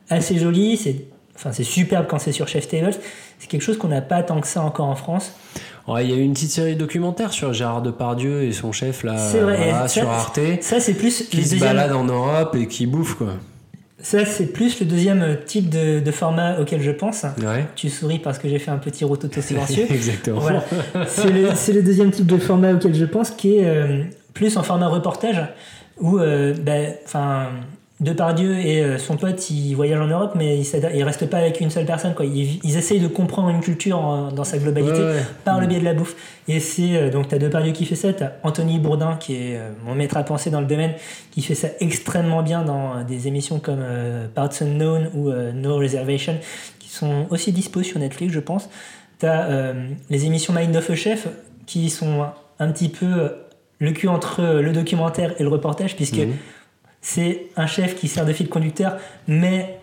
[0.09, 0.95] assez joli, c'est
[1.36, 2.93] enfin, c'est superbe quand c'est sur Chef Tables.
[3.39, 5.34] C'est quelque chose qu'on n'a pas tant que ça encore en France.
[5.88, 9.04] Ouais, Il y a eu une petite série documentaire sur Gérard Depardieu et son chef
[9.04, 12.86] là, vrai, ça- sur Arte, Ça, c'est plus qui se balade en Europe et qui
[12.86, 13.34] bouffe quoi.
[14.04, 17.24] Ça, c'est plus le deuxième type de, de format auquel je pense.
[17.40, 17.66] Ouais.
[17.76, 19.86] Tu souris parce que j'ai fait un petit rototo silencieux.
[19.92, 20.40] Exactement.
[20.40, 20.64] voilà.
[21.08, 24.02] C'est le, c'est le deuxième type de format auquel je pense, qui est euh,
[24.34, 25.40] plus en format reportage,
[26.00, 27.50] où euh, ben, enfin,
[28.02, 31.62] Depardieu et euh, son pote, ils voyagent en Europe, mais ils, ils restent pas avec
[31.62, 32.16] une seule personne.
[32.16, 32.26] Quoi.
[32.26, 35.26] Ils, ils essayent de comprendre une culture en- dans sa globalité Ouais, ouais.
[35.45, 36.16] par le biais de la bouffe.
[36.47, 39.70] Et c'est euh, donc t'as Depardieu qui fait ça, t'as Anthony Bourdin qui est euh,
[39.86, 40.93] mon maître à penser dans le domaine,
[41.30, 45.52] qui fait ça extrêmement bien dans euh, des émissions comme euh, Parts Unknown ou euh,
[45.54, 46.36] No Reservation,
[46.80, 48.68] qui sont aussi dispo sur Netflix, je pense.
[49.20, 49.74] T'as euh,
[50.10, 51.28] les émissions Mind of a Chef
[51.68, 52.26] qui sont
[52.58, 53.30] un petit peu euh,
[53.78, 56.34] le cul entre euh, le documentaire et le reportage, puisque Mhm.
[57.02, 58.97] C'est un chef qui sert de fil conducteur,
[59.28, 59.80] mais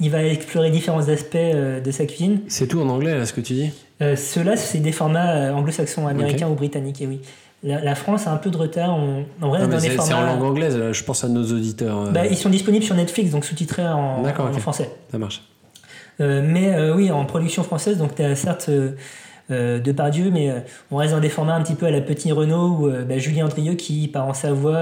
[0.00, 2.40] il va explorer différents aspects euh, de sa cuisine.
[2.48, 3.70] C'est tout en anglais là ce que tu dis?
[4.02, 7.20] Euh, Ceux-là, c'est des formats euh, anglo-saxons, américains ou britanniques, et oui.
[7.62, 8.94] La, la France a un peu de retard.
[8.94, 10.26] On, on reste Non, dans des C'est c'est en formats.
[10.34, 11.98] langue anglaise, là, je pense à nos auditeurs.
[12.08, 14.22] euh, Bah, ils sont disponibles sur Netflix, donc sous-titrés en,
[14.58, 14.90] français.
[15.10, 15.42] Ça marche.
[16.20, 18.90] Euh, mais oui, en production française, donc tu as certes euh,
[19.50, 20.58] euh, Depardieu, mais euh,
[20.90, 23.18] on reste dans des formats un petit peu à la Petit Renault où euh, bah,
[23.18, 24.76] Julien Andrieux qui part en Savoie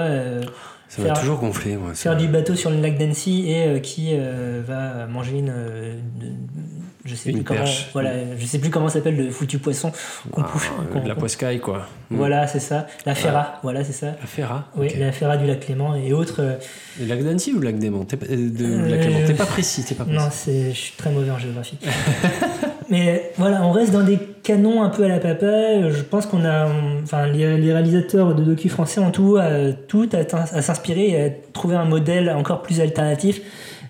[0.95, 1.95] Ça m'a Faire- toujours gonflé, moi.
[1.95, 5.49] faire du bateau sur le lac d'Annecy et euh, qui euh, va manger une.
[5.49, 5.95] euh,
[7.07, 7.65] je sais Une plus comment.
[7.95, 9.91] Voilà, je sais plus comment s'appelle le foutu poisson
[10.31, 11.87] qu'on Ah, pousse- de la poiscaille, quoi.
[12.11, 12.17] Mm.
[12.17, 12.87] Voilà, c'est ça.
[13.07, 14.09] La Ferra, voilà, c'est ça.
[14.21, 16.43] La Ferra Oui, la Ferra du lac Clément et autres.
[17.01, 19.19] Le lac d'Annecy ou le lac Démon T'es pas, de, Euh, lac Clément.
[19.27, 20.19] T'es pas précis, t'es pas précis.
[20.21, 21.79] Non, c'est, je suis très mauvais en géographie.
[22.93, 25.89] Mais voilà, on reste dans des canons un peu à la papa.
[25.91, 29.73] Je pense qu'on a, on- enfin, les, les réalisateurs de docu français ont tout, à,
[29.73, 33.41] tout à, à s'inspirer et à trouver un modèle encore plus alternatif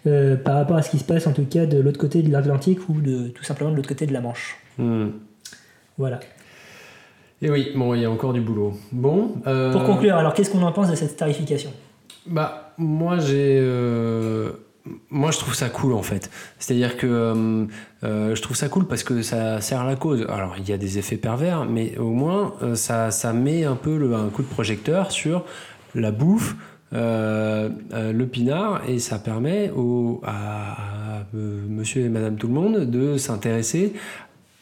[0.06, 2.30] euh, par rapport à ce qui se passe en tout cas de l'autre côté de
[2.30, 4.56] l'Atlantique ou de tout simplement de l'autre côté de la Manche.
[4.78, 5.08] Mm.
[5.98, 6.20] Voilà.
[7.42, 8.72] Et oui, bon, il y a encore du boulot.
[8.92, 9.32] Bon.
[9.48, 11.72] euh, Pour conclure, alors qu'est-ce qu'on en pense de cette tarification?
[12.24, 13.58] Bah, moi, j'ai.
[13.60, 14.52] euh,
[15.10, 16.30] Moi, je trouve ça cool en fait.
[16.58, 17.66] C'est-à-dire que euh,
[18.02, 20.26] euh, je trouve ça cool parce que ça sert la cause.
[20.28, 23.76] Alors, il y a des effets pervers, mais au moins, euh, ça, ça met un
[23.76, 25.44] peu un coup de projecteur sur
[25.94, 26.56] la bouffe,
[26.92, 33.94] le pinard, et ça permet au, à, monsieur et madame tout le monde de s'intéresser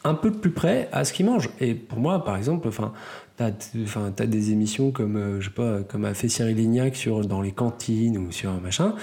[0.05, 1.51] un peu de plus près à ce qu'ils mangent.
[1.61, 2.93] Et pour moi, par exemple, enfin,
[3.41, 7.43] enfin, t'as des émissions comme, je sais pas, comme a fait Cyril Lignac sur dans
[7.43, 8.95] les cantines ou sur un machin,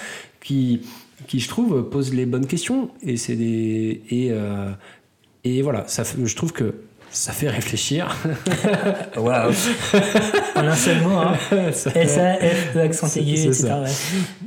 [0.42, 0.82] qui,
[1.26, 2.90] qui je trouve posent les bonnes questions.
[3.02, 4.70] Et c'est des et euh,
[5.44, 6.76] et voilà, ça, je trouve que
[7.10, 8.16] ça fait réfléchir.
[9.18, 9.52] Waouh
[10.56, 11.34] En un seul mot, hein.
[11.72, 13.64] Ça- S-A-F-E accent C'est- aigu, etc.
[13.84, 13.90] ouais.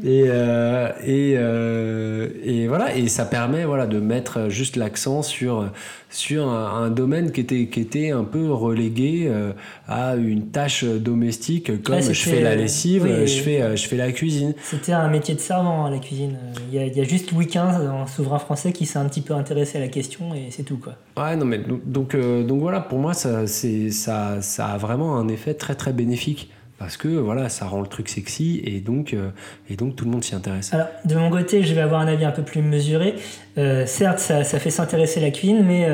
[0.05, 5.71] Et, euh, et, euh, et voilà, et ça permet voilà, de mettre juste l'accent sur,
[6.11, 9.53] sur un, un domaine qui était, qui était un peu relégué euh,
[9.89, 13.87] à une tâche domestique comme Ouais, je fais la lessive, oui, je, fais, euh, je
[13.87, 14.55] fais la cuisine.
[14.63, 16.37] C'était un métier de servant, hein, la cuisine.
[16.43, 17.59] Euh, Il y, a, il y a juste Louis XV,
[17.91, 20.79] en souverain français, qui s'est un petit peu intéressé à la question et c'est tout,
[20.79, 20.95] quoi.
[21.17, 25.17] Ouais, non, mais donc, donc, euh, donc voilà, pour moi, ça, ça, ça a vraiment
[25.17, 26.51] un effet très très bénéfique.
[26.81, 29.29] Parce que voilà, ça rend le truc sexy et donc, euh,
[29.69, 30.73] et donc tout le monde s'y intéresse.
[30.73, 33.17] Alors, de mon côté, je vais avoir un avis un peu plus mesuré.
[33.59, 35.87] Euh, certes, ça, ça fait s'intéresser la cuisine, mais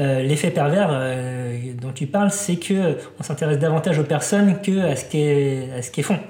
[0.00, 0.90] euh, l'effet pervers
[1.80, 5.80] dont tu parles, c'est que on s'intéresse davantage aux personnes que à ce qu'est- à
[5.80, 6.20] ce qu'elles font.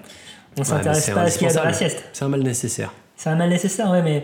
[0.57, 2.05] On s'intéresse pas à ce qu'il y a dans la sieste.
[2.13, 2.93] C'est un mal nécessaire.
[3.17, 4.23] C'est un mal nécessaire, ouais, mais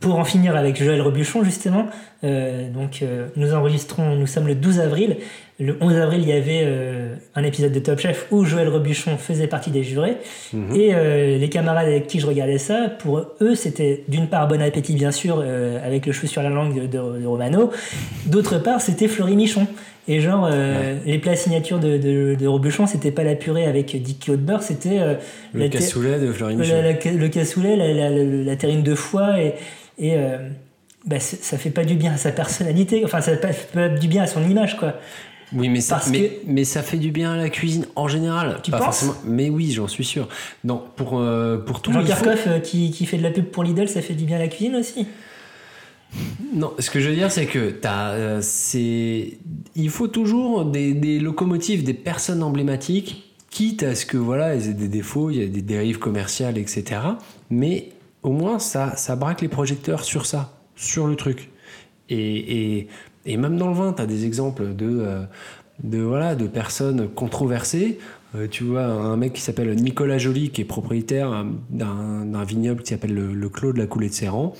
[0.00, 1.86] pour en finir avec Joël Rebuchon, justement,
[2.22, 5.16] euh, donc euh, nous enregistrons, nous sommes le 12 avril.
[5.60, 9.18] Le 11 avril, il y avait euh, un épisode de Top Chef où Joël Rebuchon
[9.18, 10.16] faisait partie des jurés.
[10.74, 14.62] Et euh, les camarades avec qui je regardais ça, pour eux, c'était d'une part bon
[14.62, 17.70] appétit, bien sûr, euh, avec le chou sur la langue de, de- de Romano.
[18.26, 19.66] D'autre part, c'était Fleury Michon.
[20.08, 20.48] Et genre,
[21.06, 24.44] les plats signature de, de, de Rebuchon, c'était pas la purée avec 10 kilos de
[24.44, 24.98] beurre, c'était
[25.52, 26.74] Le cassoulet de Fleury Michon.
[26.82, 27.76] la- le cassoulet,
[28.44, 29.54] la, terrine de foie, et,
[29.98, 30.14] et
[31.06, 34.22] bah, ça fait pas du bien à sa personnalité, enfin, ça fait pas du bien
[34.22, 34.94] à son image, quoi.
[35.52, 38.06] Oui, mais ça, Parce mais, que- mais ça fait du bien à la cuisine en
[38.08, 38.60] général.
[38.62, 39.14] Tu pas penses forcément.
[39.26, 40.28] Mais oui, j'en suis sûr.
[40.64, 41.92] Non, pour, euh, pour tout.
[41.92, 44.24] Jean il faut- euh, qui, qui fait de la pub pour Lidl, ça fait du
[44.24, 45.06] bien à la cuisine aussi.
[46.54, 49.38] Non, ce que je veux dire, c'est que t'as, euh, c'est,
[49.76, 54.68] il faut toujours des, des locomotives, des personnes emblématiques, quitte à ce que voilà, ils
[54.70, 57.00] aient des défauts, il y a des dérives commerciales, etc.
[57.50, 57.90] Mais
[58.24, 61.50] au moins, ça, ça braque les projecteurs sur ça, sur le truc.
[62.08, 62.88] Et, et,
[63.26, 65.22] et même dans le vin, tu as des exemples de, euh,
[65.82, 67.98] de, voilà, de personnes controversées.
[68.36, 72.82] Euh, tu vois, un mec qui s'appelle Nicolas Joly, qui est propriétaire euh, d'un vignoble
[72.84, 74.54] qui s'appelle le, le Clos de la Coulée de Serran.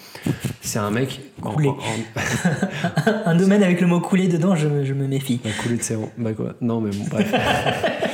[0.60, 1.20] C'est un mec.
[1.42, 1.68] en- Coulée.
[1.68, 5.40] en- en- Un domaine avec le mot coulé dedans, je, me- je me méfie.
[5.44, 6.10] la coulée de Serran.
[6.18, 6.54] Bah quoi?
[6.60, 7.32] Non, mais bon, bref.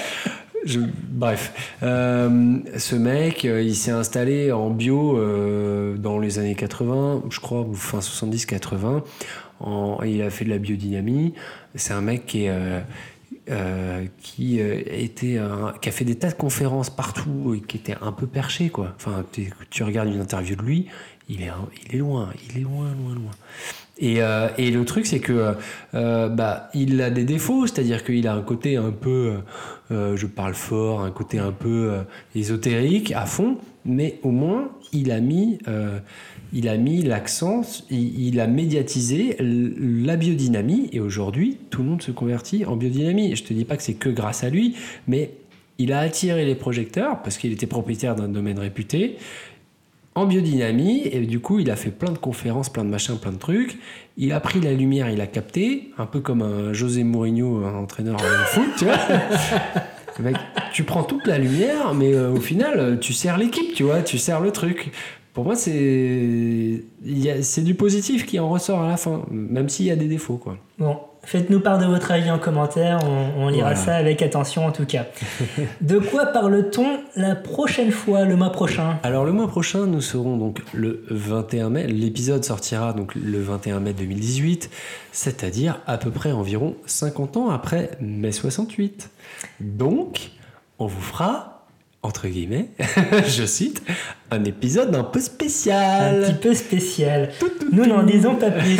[0.67, 0.81] Je-
[1.13, 1.77] bref.
[1.85, 7.39] Euh, ce mec, euh, il s'est installé en bio euh, dans les années 80, je
[7.39, 9.03] crois, ou fin 70-80.
[10.05, 11.35] Il a fait de la biodynamie.
[11.75, 12.81] C'est un mec euh,
[13.51, 14.05] euh,
[14.41, 18.69] euh, qui a fait des tas de conférences partout et qui était un peu perché
[18.69, 18.93] quoi.
[18.97, 19.25] Enfin,
[19.71, 20.87] tu, regardes une interview de lui,
[21.29, 21.49] il est
[21.97, 23.31] loin, il est loin, loin, loin.
[23.99, 24.21] Et,
[24.71, 25.55] le truc, c'est que
[25.93, 29.39] bah, il a des défauts, c'est-à-dire qu'il a un côté un peu,
[29.91, 32.01] je parle fort, un côté un peu
[32.35, 35.59] ésotérique à fond, mais au moins il a mis,
[36.57, 42.11] il a mis l'accent, il, a médiatisé la biodynamie, et aujourd'hui tout le monde se
[42.13, 43.37] convertit en biodynamie.
[43.37, 44.75] Je te dis pas que c'est que grâce à lui,
[45.07, 45.33] mais
[45.77, 49.19] il a attiré les projecteurs parce qu'il était propriétaire d'un domaine réputé
[50.15, 53.33] en biodynamie et du coup il a fait plein de conférences, plein de machins, plein
[53.33, 53.77] de trucs.
[54.17, 57.75] Il a pris la lumière, il a capté, un peu comme un José Mourinho, un
[57.75, 58.97] entraîneur de foot, tu vois.
[60.73, 64.17] Tu prends toute la lumière, mais euh, au final, tu sers l'équipe, tu vois, tu
[64.17, 64.91] sers le truc.
[65.37, 66.81] Pour moi, c'est
[67.63, 70.39] du positif qui en ressort à la fin, même s'il y a des défauts.
[70.39, 70.57] Quoi.
[70.79, 73.77] Bon, faites-nous part de votre avis en commentaire, on, on lira Voilà.
[73.77, 75.05] ça avec attention en tout cas.
[75.83, 78.99] de quoi parle-t-on la prochaine fois, le mois prochain?
[79.03, 81.87] Alors le mois prochain, nous serons donc le 21 mai.
[81.87, 84.71] L'épisode sortira donc le 21 mai 2018,
[85.13, 89.11] c'est-à-dire à peu près environ 50 ans après mai 68.
[89.61, 90.31] Donc,
[90.79, 91.56] on vous fera
[92.07, 92.69] entre guillemets,
[93.29, 93.83] je cite,
[94.31, 96.23] un épisode un peu Un spécial.
[96.23, 97.31] petit peu spécial.
[97.73, 98.79] Nous n'en disons pas plus.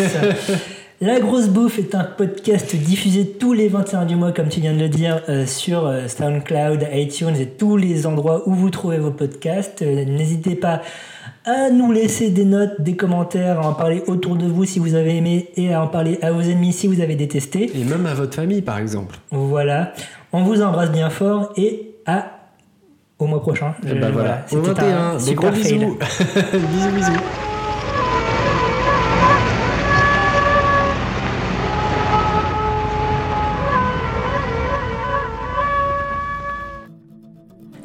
[1.03, 4.73] La Grosse Bouffe est un podcast diffusé tous les 21 du mois, comme tu viens
[4.73, 8.97] de le dire, euh, sur euh, SoundCloud, iTunes et tous les endroits où vous trouvez
[8.99, 9.83] vos podcasts.
[9.83, 10.81] Euh, N'hésitez pas
[11.45, 14.95] à nous laisser des notes, des commentaires, à en parler autour de vous si vous
[14.95, 17.71] avez aimé et à en parler à vos ennemis si vous avez détesté.
[17.79, 19.17] Et même à votre famille, par exemple.
[19.31, 19.93] Voilà.
[20.33, 22.46] On vous embrasse bien fort et à
[23.19, 23.75] au mois prochain.
[23.85, 25.99] Je- ben voilà, au C'était 21, un super gros bisous.
[26.53, 27.21] bisous, bisous.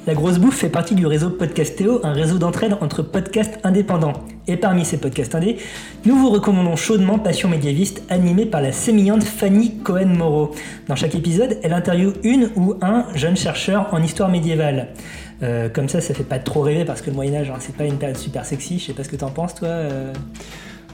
[0.07, 4.13] La Grosse Bouffe fait partie du réseau Podcastéo, un réseau d'entraide entre podcasts indépendants.
[4.47, 5.57] Et parmi ces podcasts indés,
[6.05, 10.55] nous vous recommandons chaudement Passion médiéviste, animé par la sémillante Fanny Cohen-Moreau.
[10.87, 14.87] Dans chaque épisode, elle interviewe une ou un jeune chercheur en histoire médiévale.
[15.43, 17.85] Euh, comme ça, ça fait pas trop rêver parce que le Moyen-Âge, hein, c'est pas
[17.85, 18.79] une période super sexy.
[18.79, 19.67] Je sais pas ce que t'en penses, toi.
[19.69, 20.13] euh.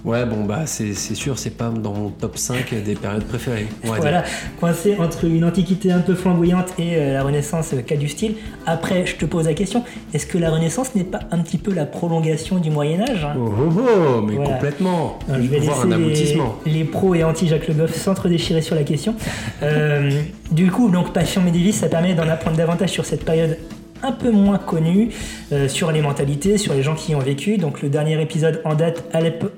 [0.06, 3.68] Ouais, bon, bah, c'est sûr, c'est pas dans mon top 5 des périodes préférées.
[3.84, 4.24] Voilà,
[4.60, 8.36] coincé entre une antiquité un peu flamboyante et euh, la Renaissance euh, cas du style.
[8.68, 9.84] Après, je te pose la question
[10.14, 13.34] est-ce que la Renaissance n'est pas un petit peu la prolongation du Moyen-Âge hein?
[13.38, 14.52] Oh, oh, oh, mais Voilà.
[14.52, 15.18] complètement.
[15.30, 16.58] Je vais Voir un aboutissement.
[16.66, 19.16] les, les pros et anti-Jacques Le Goff s'entre-déchirer sur la question.
[19.64, 20.12] Euh,
[20.52, 23.58] du coup, donc Passion médiéviste, ça permet d'en apprendre davantage sur cette période
[24.04, 25.10] un peu moins connue,
[25.52, 27.58] euh, sur les mentalités, sur les gens qui y ont vécu.
[27.58, 29.04] Donc le dernier épisode en date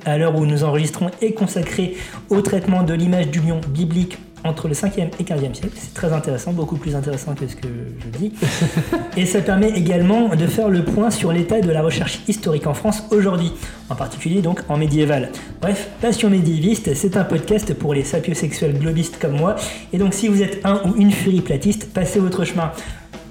[0.05, 1.97] à l'heure où nous enregistrons est consacré
[2.29, 5.75] au traitement de l'image du lion biblique entre le 5e et 15e siècle.
[5.75, 7.67] C'est très intéressant, beaucoup plus intéressant que ce que
[7.99, 8.33] je dis.
[9.17, 12.73] Et ça permet également de faire le point sur l'état de la recherche historique en
[12.73, 13.51] France aujourd'hui,
[13.89, 15.29] en particulier donc en médiéval.
[15.61, 19.55] Bref, Passion médiéviste, c'est un podcast pour les sapiosexuels globistes comme moi,
[19.91, 22.71] et donc si vous êtes un ou une furie platiste, passez votre chemin.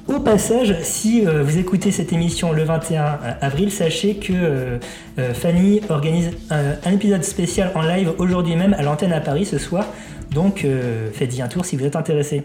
[0.09, 4.79] Au passage, si euh, vous écoutez cette émission le 21 avril, sachez que euh,
[5.19, 9.59] euh, Fanny organise un, épisode spécial en live aujourd'hui même à l'antenne à Paris ce
[9.59, 9.85] soir.
[10.31, 10.67] Donc
[11.13, 12.43] faites-y un tour si vous êtes intéressé.